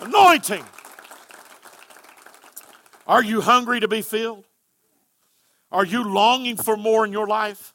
Anointing. 0.00 0.64
Are 3.06 3.22
you 3.22 3.40
hungry 3.40 3.80
to 3.80 3.88
be 3.88 4.02
filled? 4.02 4.44
Are 5.70 5.84
you 5.84 6.04
longing 6.04 6.56
for 6.56 6.76
more 6.76 7.04
in 7.04 7.12
your 7.12 7.26
life? 7.26 7.74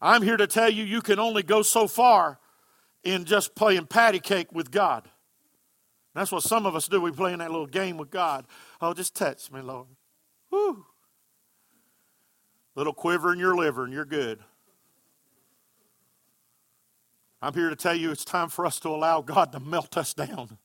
I'm 0.00 0.22
here 0.22 0.36
to 0.36 0.46
tell 0.46 0.70
you, 0.70 0.84
you 0.84 1.02
can 1.02 1.18
only 1.18 1.42
go 1.42 1.62
so 1.62 1.86
far 1.86 2.38
in 3.08 3.24
just 3.24 3.54
playing 3.54 3.86
patty 3.86 4.20
cake 4.20 4.52
with 4.52 4.70
God. 4.70 5.08
That's 6.14 6.30
what 6.30 6.42
some 6.42 6.66
of 6.66 6.74
us 6.74 6.88
do. 6.88 7.00
We 7.00 7.10
play 7.10 7.32
in 7.32 7.38
that 7.38 7.50
little 7.50 7.66
game 7.66 7.96
with 7.96 8.10
God. 8.10 8.44
Oh, 8.80 8.92
just 8.92 9.14
touch 9.14 9.50
me, 9.50 9.60
Lord. 9.60 9.86
Woo. 10.50 10.84
Little 12.74 12.92
quiver 12.92 13.32
in 13.32 13.38
your 13.38 13.56
liver, 13.56 13.84
and 13.84 13.92
you're 13.92 14.04
good. 14.04 14.40
I'm 17.40 17.54
here 17.54 17.70
to 17.70 17.76
tell 17.76 17.94
you 17.94 18.10
it's 18.10 18.24
time 18.24 18.48
for 18.48 18.66
us 18.66 18.78
to 18.80 18.88
allow 18.88 19.22
God 19.22 19.52
to 19.52 19.60
melt 19.60 19.96
us 19.96 20.12
down 20.12 20.58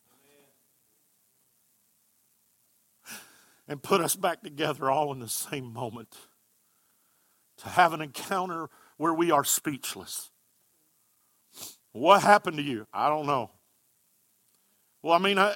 and 3.67 3.81
put 3.81 4.01
us 4.01 4.15
back 4.15 4.41
together 4.41 4.89
all 4.89 5.13
in 5.13 5.19
the 5.19 5.29
same 5.29 5.71
moment. 5.71 6.17
To 7.57 7.69
have 7.69 7.93
an 7.93 8.01
encounter 8.01 8.69
where 8.97 9.13
we 9.13 9.31
are 9.31 9.43
speechless. 9.43 10.31
What 11.93 12.21
happened 12.21 12.57
to 12.57 12.63
you? 12.63 12.85
I 12.93 13.07
don't 13.07 13.25
know. 13.25 13.51
Well, 15.01 15.13
I 15.13 15.19
mean, 15.19 15.37
I, 15.37 15.53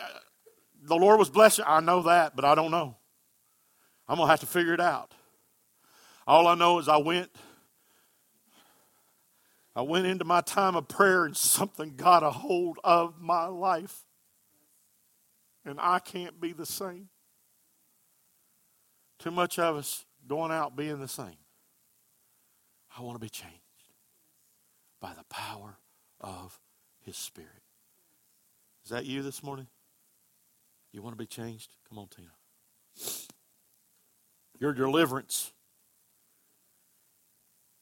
the 0.83 0.95
Lord 0.95 1.19
was 1.19 1.29
blessing. 1.29 1.65
I 1.67 1.79
know 1.79 2.03
that, 2.03 2.35
but 2.35 2.45
I 2.45 2.55
don't 2.55 2.71
know. 2.71 2.95
I'm 4.07 4.17
going 4.17 4.27
to 4.27 4.31
have 4.31 4.39
to 4.39 4.45
figure 4.45 4.73
it 4.73 4.79
out. 4.79 5.13
All 6.25 6.47
I 6.47 6.55
know 6.55 6.79
is 6.79 6.87
I 6.87 6.97
went 6.97 7.29
I 9.75 9.81
went 9.81 10.07
into 10.07 10.25
my 10.25 10.41
time 10.41 10.75
of 10.75 10.87
prayer 10.87 11.25
and 11.25 11.37
something 11.37 11.95
got 11.95 12.23
a 12.23 12.31
hold 12.31 12.79
of 12.83 13.21
my 13.21 13.45
life. 13.45 14.05
And 15.63 15.79
I 15.79 15.99
can't 15.99 16.41
be 16.41 16.51
the 16.51 16.65
same. 16.65 17.09
Too 19.19 19.29
much 19.29 19.59
of 19.59 19.75
us 19.75 20.03
going 20.27 20.51
out 20.51 20.75
being 20.75 20.99
the 20.99 21.07
same. 21.07 21.37
I 22.97 23.03
want 23.03 23.17
to 23.17 23.23
be 23.23 23.29
changed. 23.29 23.53
by 24.99 25.13
the 25.13 25.23
power 25.29 25.77
of 26.21 26.59
His 26.99 27.15
Spirit. 27.17 27.63
Is 28.83 28.91
that 28.91 29.05
you 29.05 29.21
this 29.21 29.43
morning? 29.43 29.67
You 30.91 31.01
want 31.01 31.13
to 31.13 31.21
be 31.21 31.27
changed? 31.27 31.73
Come 31.89 31.99
on, 31.99 32.07
Tina. 32.07 32.29
Your 34.59 34.73
deliverance 34.73 35.51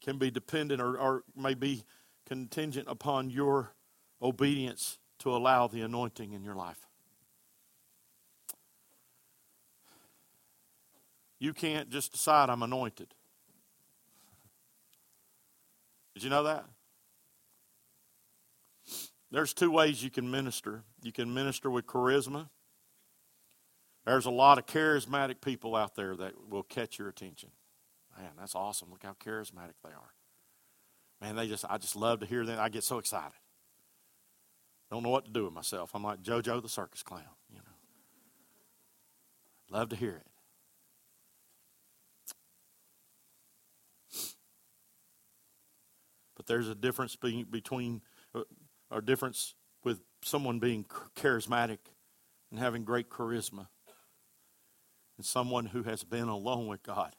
can 0.02 0.18
be 0.18 0.30
dependent 0.30 0.82
or, 0.82 0.98
or 0.98 1.24
may 1.36 1.54
be 1.54 1.84
contingent 2.26 2.88
upon 2.90 3.30
your 3.30 3.74
obedience 4.22 4.98
to 5.20 5.36
allow 5.36 5.68
the 5.68 5.82
anointing 5.82 6.34
in 6.34 6.44
your 6.44 6.56
life. 6.56 6.88
You 11.40 11.54
can't 11.54 11.90
just 11.90 12.12
decide 12.12 12.50
I'm 12.50 12.64
anointed. 12.64 13.14
Did 16.14 16.24
you 16.24 16.30
know 16.30 16.44
that? 16.44 16.66
There's 19.36 19.54
two 19.54 19.70
ways 19.70 20.02
you 20.02 20.10
can 20.10 20.32
minister. 20.32 20.86
You 21.04 21.12
can 21.12 21.34
minister 21.34 21.70
with 21.70 21.86
charisma. 21.86 22.48
There's 24.06 24.26
a 24.26 24.32
lot 24.32 24.58
of 24.58 24.66
charismatic 24.66 25.42
people 25.42 25.76
out 25.76 25.94
there 25.98 26.16
that 26.16 26.50
will 26.50 26.64
catch 26.64 26.98
your 26.98 27.10
attention. 27.10 27.50
Man, 28.18 28.30
that's 28.40 28.56
awesome. 28.56 28.92
Look 28.92 29.04
how 29.04 29.12
charismatic 29.22 29.74
they 29.84 29.90
are. 29.90 30.14
Man, 31.20 31.36
they 31.36 31.50
just 31.50 31.66
I 31.70 31.78
just 31.78 31.98
love 31.98 32.22
to 32.22 32.26
hear 32.26 32.46
them. 32.46 32.62
I 32.62 32.70
get 32.70 32.86
so 32.86 32.98
excited. 32.98 33.34
Don't 34.90 35.04
know 35.04 35.10
what 35.10 35.26
to 35.26 35.32
do 35.32 35.44
with 35.44 35.54
myself. 35.54 35.92
I'm 35.94 36.04
like 36.04 36.24
JoJo 36.24 36.62
the 36.62 36.70
circus 36.70 37.04
clown, 37.04 37.24
you 37.50 37.58
know. 37.58 37.76
Love 39.78 39.90
to 39.90 39.98
hear 39.98 40.16
it. 40.16 40.28
But 46.38 46.46
there's 46.46 46.70
a 46.70 46.76
difference 46.76 47.18
between 47.18 48.02
or 48.96 49.02
difference 49.02 49.56
with 49.84 50.00
someone 50.24 50.58
being 50.58 50.86
charismatic 51.18 51.80
and 52.50 52.58
having 52.58 52.86
great 52.86 53.10
charisma 53.10 53.68
and 55.18 55.26
someone 55.26 55.66
who 55.66 55.84
has 55.84 56.06
been 56.06 56.30
alone 56.30 56.68
with 56.68 56.82
God. 56.82 57.14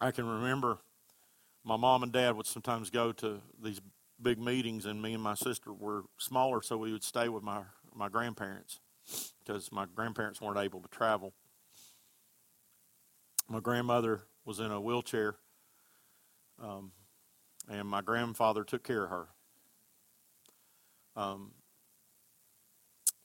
I 0.00 0.10
can 0.12 0.26
remember 0.26 0.78
my 1.62 1.76
mom 1.76 2.02
and 2.02 2.10
dad 2.10 2.36
would 2.36 2.46
sometimes 2.46 2.88
go 2.88 3.12
to 3.12 3.40
these 3.62 3.82
big 4.20 4.38
meetings, 4.38 4.86
and 4.86 5.02
me 5.02 5.12
and 5.12 5.22
my 5.22 5.34
sister 5.34 5.72
were 5.72 6.04
smaller, 6.16 6.62
so 6.62 6.78
we 6.78 6.90
would 6.90 7.04
stay 7.04 7.28
with 7.28 7.42
my, 7.42 7.62
my 7.94 8.08
grandparents 8.08 8.80
because 9.44 9.70
my 9.70 9.84
grandparents 9.94 10.40
weren't 10.40 10.58
able 10.58 10.80
to 10.80 10.88
travel. 10.88 11.34
My 13.48 13.60
grandmother 13.60 14.22
was 14.44 14.58
in 14.58 14.70
a 14.70 14.80
wheelchair, 14.80 15.36
um, 16.60 16.92
and 17.68 17.88
my 17.88 18.00
grandfather 18.00 18.64
took 18.64 18.82
care 18.82 19.04
of 19.04 19.10
her. 19.10 19.28
Um, 21.16 21.52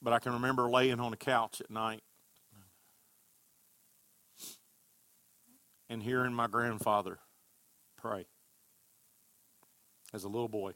but 0.01 0.13
I 0.13 0.19
can 0.19 0.33
remember 0.33 0.69
laying 0.69 0.99
on 0.99 1.13
a 1.13 1.17
couch 1.17 1.61
at 1.61 1.71
night 1.71 2.03
and 5.89 6.03
hearing 6.03 6.33
my 6.33 6.47
grandfather 6.47 7.19
pray 7.97 8.25
as 10.13 10.23
a 10.23 10.27
little 10.27 10.49
boy. 10.49 10.73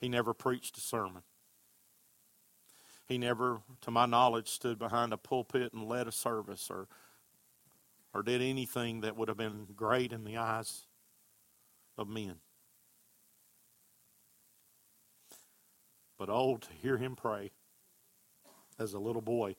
He 0.00 0.08
never 0.08 0.34
preached 0.34 0.76
a 0.76 0.80
sermon. 0.80 1.22
He 3.06 3.18
never, 3.18 3.60
to 3.82 3.90
my 3.90 4.06
knowledge, 4.06 4.48
stood 4.48 4.78
behind 4.78 5.12
a 5.12 5.18
pulpit 5.18 5.72
and 5.72 5.88
led 5.88 6.08
a 6.08 6.12
service 6.12 6.68
or, 6.70 6.88
or 8.12 8.22
did 8.22 8.40
anything 8.40 9.02
that 9.02 9.16
would 9.16 9.28
have 9.28 9.36
been 9.36 9.66
great 9.76 10.12
in 10.12 10.24
the 10.24 10.38
eyes 10.38 10.86
of 11.96 12.08
men. 12.08 12.36
But 16.18 16.28
oh, 16.30 16.56
to 16.56 16.68
hear 16.80 16.96
him 16.96 17.16
pray 17.16 17.50
as 18.78 18.94
a 18.94 18.98
little 18.98 19.22
boy. 19.22 19.56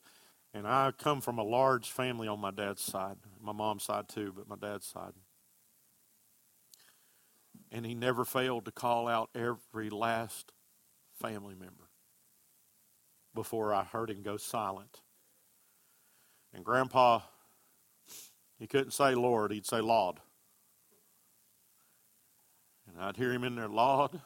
And 0.54 0.66
I 0.68 0.92
come 0.98 1.20
from 1.20 1.38
a 1.38 1.44
large 1.44 1.92
family 1.92 2.28
on 2.28 2.40
my 2.40 2.52
dad's 2.52 2.82
side, 2.82 3.18
my 3.42 3.52
mom's 3.52 3.84
side 3.84 4.08
too, 4.08 4.34
but 4.36 4.48
my 4.48 4.56
dad's 4.56 4.88
side. 4.88 5.14
And 7.72 7.86
he 7.86 7.94
never 7.94 8.24
failed 8.24 8.66
to 8.66 8.72
call 8.72 9.08
out 9.08 9.30
every 9.36 9.90
last 9.90 10.54
family 11.20 11.56
member 11.56 11.90
before 13.34 13.74
I 13.74 13.84
heard 13.84 14.10
him 14.10 14.22
go 14.24 14.38
silent. 14.38 15.02
And 16.54 16.64
Grandpa, 16.64 17.20
he 18.58 18.66
couldn't 18.66 18.92
say 18.92 19.14
Lord, 19.14 19.52
he'd 19.52 19.66
say 19.66 19.82
Lord. 19.82 20.22
And 22.96 23.04
I'd 23.04 23.18
hear 23.18 23.34
him 23.34 23.44
in 23.44 23.56
there, 23.56 23.68
Lord, 23.68 24.22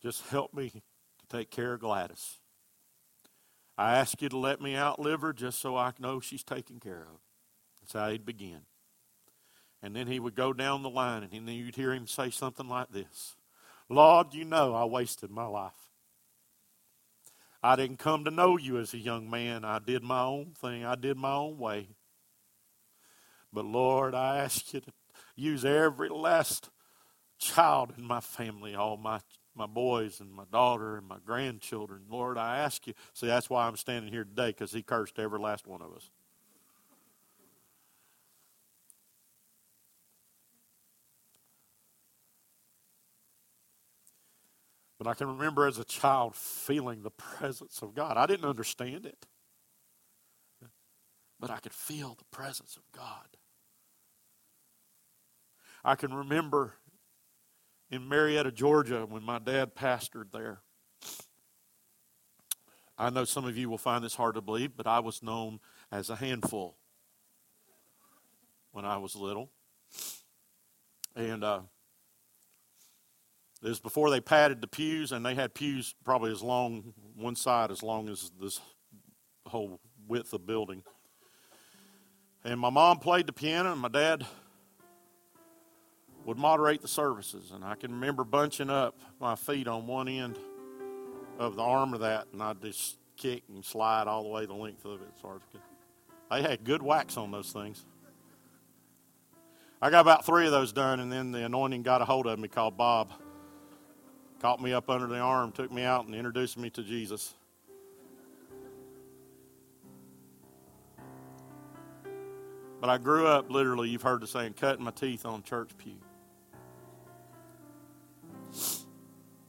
just 0.00 0.28
help 0.28 0.54
me 0.54 0.70
to 0.70 0.80
take 1.28 1.50
care 1.50 1.74
of 1.74 1.80
Gladys. 1.80 2.38
I 3.76 3.96
ask 3.96 4.22
you 4.22 4.28
to 4.28 4.38
let 4.38 4.60
me 4.60 4.76
outlive 4.76 5.22
her 5.22 5.32
just 5.32 5.60
so 5.60 5.76
I 5.76 5.92
know 5.98 6.20
she's 6.20 6.44
taken 6.44 6.78
care 6.78 7.02
of. 7.02 7.18
That's 7.80 7.94
how 7.94 8.08
he'd 8.10 8.24
begin. 8.24 8.60
And 9.82 9.96
then 9.96 10.06
he 10.06 10.20
would 10.20 10.36
go 10.36 10.52
down 10.52 10.82
the 10.82 10.90
line, 10.90 11.28
and 11.30 11.46
then 11.46 11.54
you'd 11.56 11.76
hear 11.76 11.92
him 11.92 12.06
say 12.06 12.30
something 12.30 12.68
like 12.68 12.90
this 12.90 13.34
Lord, 13.88 14.32
you 14.32 14.44
know 14.44 14.74
I 14.74 14.84
wasted 14.84 15.30
my 15.30 15.46
life. 15.46 15.72
I 17.62 17.74
didn't 17.74 17.98
come 17.98 18.24
to 18.24 18.30
know 18.30 18.56
you 18.56 18.78
as 18.78 18.94
a 18.94 18.98
young 18.98 19.28
man. 19.28 19.64
I 19.64 19.80
did 19.80 20.04
my 20.04 20.22
own 20.22 20.52
thing, 20.56 20.84
I 20.84 20.94
did 20.94 21.16
my 21.16 21.32
own 21.32 21.58
way. 21.58 21.88
But 23.52 23.64
Lord, 23.64 24.14
I 24.14 24.38
ask 24.38 24.72
you 24.72 24.80
to 24.80 24.92
use 25.36 25.64
every 25.64 26.08
last 26.08 26.70
child 27.38 27.92
in 27.96 28.04
my 28.04 28.20
family, 28.20 28.74
all 28.74 28.96
my 28.96 29.20
my 29.54 29.66
boys 29.66 30.20
and 30.20 30.30
my 30.30 30.44
daughter 30.52 30.98
and 30.98 31.08
my 31.08 31.16
grandchildren. 31.24 32.02
Lord, 32.10 32.36
I 32.36 32.58
ask 32.58 32.86
you. 32.86 32.92
See, 33.14 33.26
that's 33.26 33.48
why 33.48 33.66
I'm 33.66 33.76
standing 33.76 34.12
here 34.12 34.24
today 34.24 34.48
because 34.48 34.72
He 34.72 34.82
cursed 34.82 35.18
every 35.18 35.38
last 35.38 35.66
one 35.66 35.80
of 35.80 35.94
us. 35.94 36.10
But 44.98 45.06
I 45.06 45.14
can 45.14 45.28
remember 45.28 45.66
as 45.66 45.78
a 45.78 45.84
child 45.84 46.34
feeling 46.34 47.02
the 47.02 47.10
presence 47.10 47.80
of 47.82 47.94
God. 47.94 48.16
I 48.16 48.26
didn't 48.26 48.48
understand 48.48 49.06
it, 49.06 49.26
but 51.38 51.50
I 51.50 51.58
could 51.58 51.74
feel 51.74 52.14
the 52.14 52.36
presence 52.36 52.76
of 52.76 52.82
God. 52.92 53.36
I 55.86 55.94
can 55.94 56.12
remember 56.12 56.74
in 57.92 58.08
Marietta, 58.08 58.50
Georgia, 58.50 59.06
when 59.08 59.22
my 59.22 59.38
dad 59.38 59.76
pastored 59.76 60.32
there. 60.32 60.58
I 62.98 63.08
know 63.10 63.24
some 63.24 63.44
of 63.44 63.56
you 63.56 63.70
will 63.70 63.78
find 63.78 64.02
this 64.02 64.16
hard 64.16 64.34
to 64.34 64.40
believe, 64.40 64.76
but 64.76 64.88
I 64.88 64.98
was 64.98 65.22
known 65.22 65.60
as 65.92 66.10
a 66.10 66.16
handful 66.16 66.76
when 68.72 68.84
I 68.84 68.96
was 68.96 69.14
little. 69.14 69.48
And 71.14 71.44
uh, 71.44 71.60
it 73.62 73.68
was 73.68 73.78
before 73.78 74.10
they 74.10 74.20
padded 74.20 74.60
the 74.60 74.66
pews, 74.66 75.12
and 75.12 75.24
they 75.24 75.36
had 75.36 75.54
pews 75.54 75.94
probably 76.04 76.32
as 76.32 76.42
long, 76.42 76.94
one 77.14 77.36
side 77.36 77.70
as 77.70 77.84
long 77.84 78.08
as 78.08 78.32
this 78.40 78.60
whole 79.46 79.78
width 80.08 80.32
of 80.32 80.48
building. 80.48 80.82
And 82.42 82.58
my 82.58 82.70
mom 82.70 82.98
played 82.98 83.28
the 83.28 83.32
piano, 83.32 83.70
and 83.70 83.80
my 83.80 83.86
dad 83.88 84.26
would 86.26 86.36
moderate 86.36 86.82
the 86.82 86.88
services. 86.88 87.52
And 87.54 87.64
I 87.64 87.76
can 87.76 87.92
remember 87.92 88.24
bunching 88.24 88.68
up 88.68 88.98
my 89.20 89.36
feet 89.36 89.68
on 89.68 89.86
one 89.86 90.08
end 90.08 90.38
of 91.38 91.56
the 91.56 91.62
arm 91.62 91.94
of 91.94 92.00
that, 92.00 92.26
and 92.32 92.42
I'd 92.42 92.60
just 92.60 92.98
kick 93.16 93.44
and 93.48 93.64
slide 93.64 94.08
all 94.08 94.24
the 94.24 94.28
way 94.28 94.44
the 94.44 94.54
length 94.54 94.84
of 94.84 95.00
it. 95.00 95.08
So 95.22 95.40
they 96.30 96.42
had 96.42 96.64
good 96.64 96.82
wax 96.82 97.16
on 97.16 97.30
those 97.30 97.52
things. 97.52 97.86
I 99.80 99.90
got 99.90 100.00
about 100.00 100.26
three 100.26 100.46
of 100.46 100.52
those 100.52 100.72
done, 100.72 101.00
and 101.00 101.12
then 101.12 101.32
the 101.32 101.44
anointing 101.44 101.82
got 101.82 102.02
a 102.02 102.04
hold 102.04 102.26
of 102.26 102.38
me 102.38 102.48
called 102.48 102.76
Bob. 102.76 103.12
Caught 104.40 104.60
me 104.60 104.72
up 104.72 104.90
under 104.90 105.06
the 105.06 105.18
arm, 105.18 105.52
took 105.52 105.70
me 105.70 105.82
out, 105.82 106.06
and 106.06 106.14
introduced 106.14 106.58
me 106.58 106.70
to 106.70 106.82
Jesus. 106.82 107.34
But 112.80 112.90
I 112.90 112.98
grew 112.98 113.26
up 113.26 113.50
literally, 113.50 113.88
you've 113.90 114.02
heard 114.02 114.22
the 114.22 114.26
saying, 114.26 114.54
cutting 114.54 114.84
my 114.84 114.90
teeth 114.90 115.24
on 115.24 115.42
church 115.42 115.70
pew. 115.78 115.96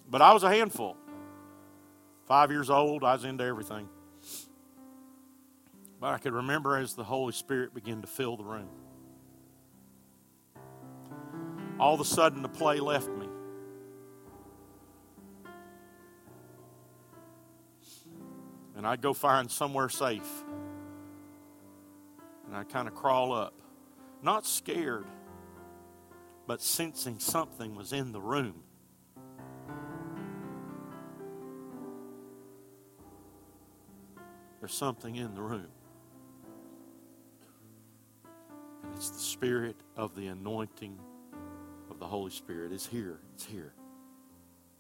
But 0.10 0.22
I 0.22 0.34
was 0.34 0.44
a 0.44 0.50
handful. 0.50 0.96
Five 2.26 2.52
years 2.52 2.70
old, 2.70 3.04
I 3.04 3.14
was 3.14 3.24
into 3.24 3.44
everything. 3.44 3.88
But 6.00 6.14
I 6.14 6.18
could 6.18 6.34
remember 6.34 6.78
as 6.78 6.94
the 6.94 7.04
Holy 7.04 7.34
Spirit 7.34 7.74
began 7.74 8.02
to 8.02 8.08
fill 8.08 8.38
the 8.38 8.44
room. 8.44 8.70
All 11.80 11.94
of 11.94 12.00
a 12.00 12.06
sudden, 12.06 12.42
the 12.42 12.50
play 12.50 12.80
left 12.80 13.10
me. 13.10 13.28
And 18.76 18.86
I'd 18.86 19.02
go 19.02 19.14
find 19.14 19.50
somewhere 19.50 19.90
safe. 19.90 20.44
And 22.46 22.56
I'd 22.56 22.70
kind 22.70 22.88
of 22.88 22.96
crawl 22.96 23.34
up, 23.34 23.54
not 24.22 24.46
scared, 24.46 25.08
but 26.46 26.62
sensing 26.62 27.20
something 27.20 27.76
was 27.76 27.92
in 27.92 28.12
the 28.12 28.22
room. 28.22 28.64
There's 34.60 34.74
something 34.74 35.16
in 35.16 35.36
the 35.36 35.42
room. 35.42 35.68
And 38.84 38.94
it's 38.96 39.10
the 39.10 39.20
spirit 39.20 39.76
of 39.96 40.16
the 40.16 40.28
anointing 40.28 41.00
of 41.92 42.00
the 42.00 42.06
Holy 42.06 42.32
Spirit. 42.32 42.72
It's 42.72 42.88
here. 42.88 43.20
It's 43.36 43.46
here. 43.46 43.74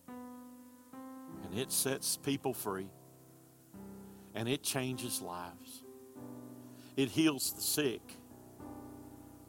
And 0.08 1.58
it 1.58 1.72
sets 1.72 2.18
people 2.18 2.54
free. 2.54 2.90
And 4.34 4.48
it 4.48 4.64
changes 4.64 5.22
lives. 5.22 5.84
It 6.96 7.10
heals 7.10 7.54
the 7.54 7.62
sick. 7.62 8.02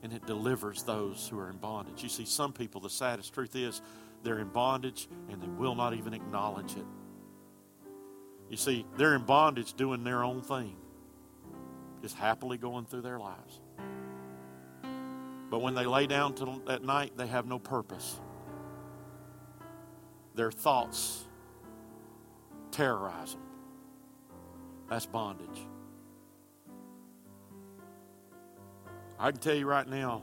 And 0.03 0.12
it 0.12 0.27
delivers 0.27 0.83
those 0.83 1.27
who 1.29 1.38
are 1.38 1.51
in 1.51 1.57
bondage. 1.57 2.03
You 2.03 2.09
see, 2.09 2.25
some 2.25 2.53
people, 2.53 2.81
the 2.81 2.91
saddest 2.91 3.35
truth 3.35 3.57
is, 3.57 3.83
they're 4.23 4.38
in 4.38 4.49
bondage 4.49 5.09
and 5.31 5.43
they 5.43 5.49
will 5.49 5.75
not 5.75 5.95
even 5.95 6.14
acknowledge 6.14 6.77
it. 6.77 6.85
You 8.49 8.57
see, 8.57 8.87
they're 8.97 9.15
in 9.15 9.25
bondage 9.25 9.75
doing 9.75 10.05
their 10.05 10.25
own 10.25 10.41
thing, 10.41 10.77
just 12.01 12.17
happily 12.17 12.57
going 12.57 12.87
through 12.87 13.03
their 13.03 13.19
lives. 13.19 13.61
But 15.51 15.61
when 15.61 15.75
they 15.75 15.87
lay 15.87 16.07
down 16.07 16.35
to, 16.37 16.63
at 16.69 16.83
night, 16.83 17.13
they 17.17 17.27
have 17.27 17.47
no 17.47 17.59
purpose. 17.59 18.21
Their 20.35 20.51
thoughts 20.51 21.25
terrorize 22.71 23.33
them. 23.33 23.43
That's 24.89 25.07
bondage. 25.07 25.67
I 29.19 29.31
can 29.31 29.41
tell 29.41 29.55
you 29.55 29.67
right 29.67 29.89
now, 29.89 30.23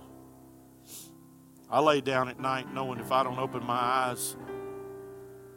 I 1.69 1.79
lay 1.81 2.01
down 2.01 2.29
at 2.29 2.39
night 2.39 2.73
knowing 2.73 2.99
if 2.99 3.11
I 3.11 3.23
don't 3.23 3.39
open 3.39 3.65
my 3.65 3.73
eyes 3.73 4.35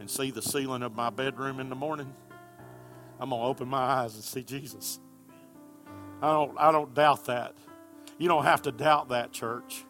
and 0.01 0.11
see 0.11 0.31
the 0.31 0.43
ceiling 0.43 0.83
of 0.83 0.95
my 0.95 1.11
bedroom 1.11 1.61
in 1.61 1.69
the 1.69 1.77
morning, 1.77 2.13
I'm 3.21 3.31
going 3.31 3.43
to 3.43 3.49
open 3.49 3.69
my 3.69 3.79
eyes 3.79 4.15
and 4.15 4.23
see 4.23 4.43
Jesus. 4.43 5.01
I 6.23 6.33
don't, 6.33 6.59
I 6.59 6.73
don't 6.73 6.95
doubt 6.95 7.27
that. 7.27 7.55
You 8.19 8.29
don't 8.29 8.45
have 8.45 8.63
to 8.63 8.73
doubt 8.73 9.11
that, 9.11 9.33
church. 9.33 9.85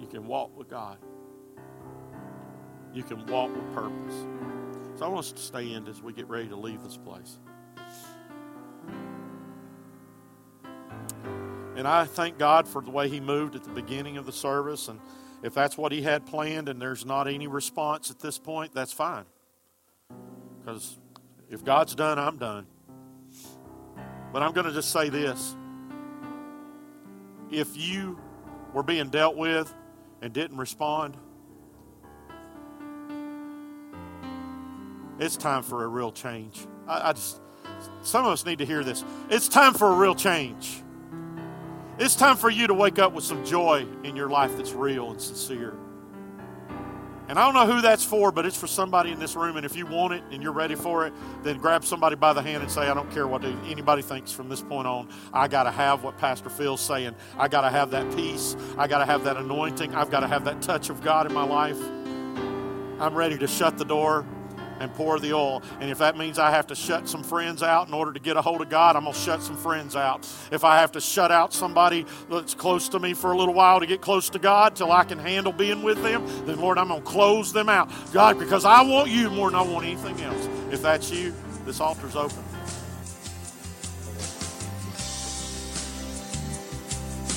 You 0.00 0.06
can 0.06 0.26
walk 0.26 0.56
with 0.56 0.68
God. 0.68 0.98
You 2.92 3.02
can 3.02 3.26
walk 3.26 3.54
with 3.54 3.74
purpose. 3.74 4.26
So 4.98 5.04
I 5.04 5.08
want 5.08 5.20
us 5.20 5.32
to 5.32 5.42
stand 5.42 5.88
as 5.88 6.02
we 6.02 6.12
get 6.12 6.28
ready 6.28 6.48
to 6.48 6.56
leave 6.56 6.82
this 6.82 6.96
place. 6.96 7.38
And 11.76 11.86
I 11.86 12.04
thank 12.04 12.38
God 12.38 12.66
for 12.66 12.80
the 12.80 12.90
way 12.90 13.08
He 13.08 13.20
moved 13.20 13.54
at 13.54 13.64
the 13.64 13.70
beginning 13.70 14.16
of 14.16 14.24
the 14.24 14.32
service. 14.32 14.88
And 14.88 14.98
if 15.42 15.52
that's 15.52 15.76
what 15.76 15.92
He 15.92 16.00
had 16.00 16.24
planned 16.24 16.70
and 16.70 16.80
there's 16.80 17.04
not 17.04 17.28
any 17.28 17.46
response 17.46 18.10
at 18.10 18.18
this 18.18 18.38
point, 18.38 18.72
that's 18.72 18.92
fine. 18.92 19.26
Because 20.66 20.96
if 21.48 21.64
God's 21.64 21.94
done, 21.94 22.18
I'm 22.18 22.38
done. 22.38 22.66
But 24.32 24.42
I'm 24.42 24.50
going 24.50 24.66
to 24.66 24.72
just 24.72 24.90
say 24.90 25.08
this. 25.08 25.54
If 27.52 27.76
you 27.76 28.18
were 28.72 28.82
being 28.82 29.08
dealt 29.08 29.36
with 29.36 29.72
and 30.22 30.32
didn't 30.32 30.56
respond, 30.56 31.16
it's 35.20 35.36
time 35.36 35.62
for 35.62 35.84
a 35.84 35.86
real 35.86 36.10
change. 36.10 36.66
I, 36.88 37.10
I 37.10 37.12
just, 37.12 37.40
some 38.02 38.26
of 38.26 38.32
us 38.32 38.44
need 38.44 38.58
to 38.58 38.66
hear 38.66 38.82
this. 38.82 39.04
It's 39.30 39.46
time 39.46 39.72
for 39.72 39.92
a 39.92 39.94
real 39.94 40.16
change. 40.16 40.82
It's 42.00 42.16
time 42.16 42.36
for 42.36 42.50
you 42.50 42.66
to 42.66 42.74
wake 42.74 42.98
up 42.98 43.12
with 43.12 43.22
some 43.22 43.44
joy 43.44 43.86
in 44.02 44.16
your 44.16 44.28
life 44.28 44.56
that's 44.56 44.72
real 44.72 45.12
and 45.12 45.22
sincere. 45.22 45.76
And 47.28 47.38
I 47.38 47.44
don't 47.44 47.54
know 47.54 47.72
who 47.72 47.80
that's 47.80 48.04
for, 48.04 48.30
but 48.30 48.46
it's 48.46 48.56
for 48.56 48.68
somebody 48.68 49.10
in 49.10 49.18
this 49.18 49.34
room. 49.34 49.56
And 49.56 49.66
if 49.66 49.76
you 49.76 49.84
want 49.84 50.14
it 50.14 50.22
and 50.30 50.42
you're 50.42 50.52
ready 50.52 50.76
for 50.76 51.06
it, 51.06 51.12
then 51.42 51.58
grab 51.58 51.84
somebody 51.84 52.14
by 52.14 52.32
the 52.32 52.42
hand 52.42 52.62
and 52.62 52.70
say, 52.70 52.82
I 52.82 52.94
don't 52.94 53.10
care 53.10 53.26
what 53.26 53.44
anybody 53.44 54.02
thinks 54.02 54.30
from 54.30 54.48
this 54.48 54.62
point 54.62 54.86
on. 54.86 55.08
I 55.32 55.48
got 55.48 55.64
to 55.64 55.72
have 55.72 56.04
what 56.04 56.16
Pastor 56.18 56.48
Phil's 56.48 56.80
saying. 56.80 57.16
I 57.36 57.48
got 57.48 57.62
to 57.62 57.70
have 57.70 57.90
that 57.90 58.14
peace. 58.14 58.56
I 58.78 58.86
got 58.86 58.98
to 58.98 59.06
have 59.06 59.24
that 59.24 59.36
anointing. 59.36 59.94
I've 59.94 60.10
got 60.10 60.20
to 60.20 60.28
have 60.28 60.44
that 60.44 60.62
touch 60.62 60.88
of 60.88 61.02
God 61.02 61.26
in 61.26 61.32
my 61.32 61.44
life. 61.44 61.80
I'm 63.00 63.14
ready 63.14 63.36
to 63.38 63.46
shut 63.46 63.76
the 63.76 63.84
door 63.84 64.24
and 64.80 64.92
pour 64.94 65.18
the 65.18 65.32
oil. 65.32 65.62
And 65.80 65.90
if 65.90 65.98
that 65.98 66.16
means 66.16 66.38
I 66.38 66.50
have 66.50 66.66
to 66.68 66.74
shut 66.74 67.08
some 67.08 67.22
friends 67.22 67.62
out 67.62 67.88
in 67.88 67.94
order 67.94 68.12
to 68.12 68.20
get 68.20 68.36
a 68.36 68.42
hold 68.42 68.60
of 68.60 68.68
God, 68.68 68.96
I'm 68.96 69.04
going 69.04 69.14
to 69.14 69.20
shut 69.20 69.42
some 69.42 69.56
friends 69.56 69.96
out. 69.96 70.28
If 70.50 70.64
I 70.64 70.78
have 70.78 70.92
to 70.92 71.00
shut 71.00 71.30
out 71.30 71.52
somebody 71.52 72.06
that's 72.30 72.54
close 72.54 72.88
to 72.90 72.98
me 72.98 73.14
for 73.14 73.32
a 73.32 73.36
little 73.36 73.54
while 73.54 73.80
to 73.80 73.86
get 73.86 74.00
close 74.00 74.30
to 74.30 74.38
God 74.38 74.76
till 74.76 74.92
I 74.92 75.04
can 75.04 75.18
handle 75.18 75.52
being 75.52 75.82
with 75.82 76.02
them, 76.02 76.26
then 76.46 76.60
Lord, 76.60 76.78
I'm 76.78 76.88
going 76.88 77.02
to 77.02 77.06
close 77.06 77.52
them 77.52 77.68
out. 77.68 77.90
God, 78.12 78.38
because 78.38 78.64
I 78.64 78.82
want 78.82 79.10
you 79.10 79.30
more 79.30 79.50
than 79.50 79.58
I 79.58 79.62
want 79.62 79.86
anything 79.86 80.20
else. 80.22 80.48
If 80.70 80.82
that's 80.82 81.10
you, 81.10 81.34
this 81.64 81.80
altar's 81.80 82.16
open. 82.16 82.42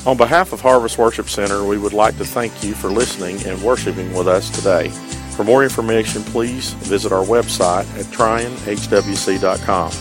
On 0.06 0.16
behalf 0.16 0.54
of 0.54 0.62
Harvest 0.62 0.98
Worship 0.98 1.30
Center, 1.30 1.66
we 1.66 1.78
would 1.78 1.94
like 1.94 2.18
to 2.18 2.26
thank 2.26 2.64
you 2.64 2.74
for 2.74 2.90
listening 2.90 3.46
and 3.46 3.62
worshiping 3.62 4.14
with 4.14 4.28
us 4.28 4.50
today. 4.50 4.92
For 5.40 5.46
more 5.46 5.64
information, 5.64 6.22
please 6.22 6.74
visit 6.74 7.14
our 7.14 7.24
website 7.24 7.88
at 7.98 8.04
tryinhwc.com 8.08 9.92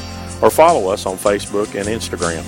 or 0.42 0.50
follow 0.50 0.90
us 0.90 1.06
on 1.06 1.16
Facebook 1.16 1.76
and 1.76 1.86
Instagram. 1.86 2.42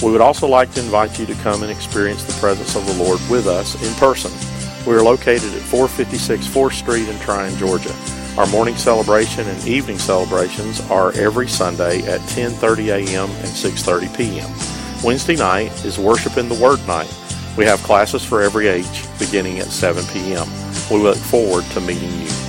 We 0.00 0.12
would 0.12 0.20
also 0.20 0.46
like 0.46 0.70
to 0.74 0.80
invite 0.80 1.18
you 1.18 1.26
to 1.26 1.34
come 1.42 1.64
and 1.64 1.72
experience 1.72 2.22
the 2.22 2.38
presence 2.38 2.76
of 2.76 2.86
the 2.86 3.02
Lord 3.02 3.18
with 3.28 3.48
us 3.48 3.74
in 3.84 3.92
person. 3.96 4.30
We 4.86 4.94
are 4.94 5.02
located 5.02 5.52
at 5.52 5.62
456 5.62 6.46
4th 6.46 6.74
Street 6.74 7.08
in 7.08 7.16
Trion, 7.16 7.56
Georgia. 7.58 7.92
Our 8.38 8.46
morning 8.46 8.76
celebration 8.76 9.48
and 9.48 9.66
evening 9.66 9.98
celebrations 9.98 10.80
are 10.92 11.10
every 11.14 11.48
Sunday 11.48 12.06
at 12.06 12.20
10:30 12.20 12.90
a.m. 12.90 13.30
and 13.30 13.48
6:30 13.48 14.16
p.m. 14.16 14.48
Wednesday 15.02 15.34
night 15.34 15.72
is 15.84 15.98
Worship 15.98 16.36
in 16.36 16.48
the 16.48 16.62
Word 16.62 16.78
night. 16.86 17.12
We 17.56 17.64
have 17.64 17.82
classes 17.82 18.24
for 18.24 18.42
every 18.42 18.68
age 18.68 19.08
beginning 19.18 19.58
at 19.58 19.66
7 19.66 20.04
p.m. 20.12 20.46
We 20.90 20.96
look 20.96 21.18
forward 21.18 21.64
to 21.72 21.80
meeting 21.80 22.10
you. 22.20 22.47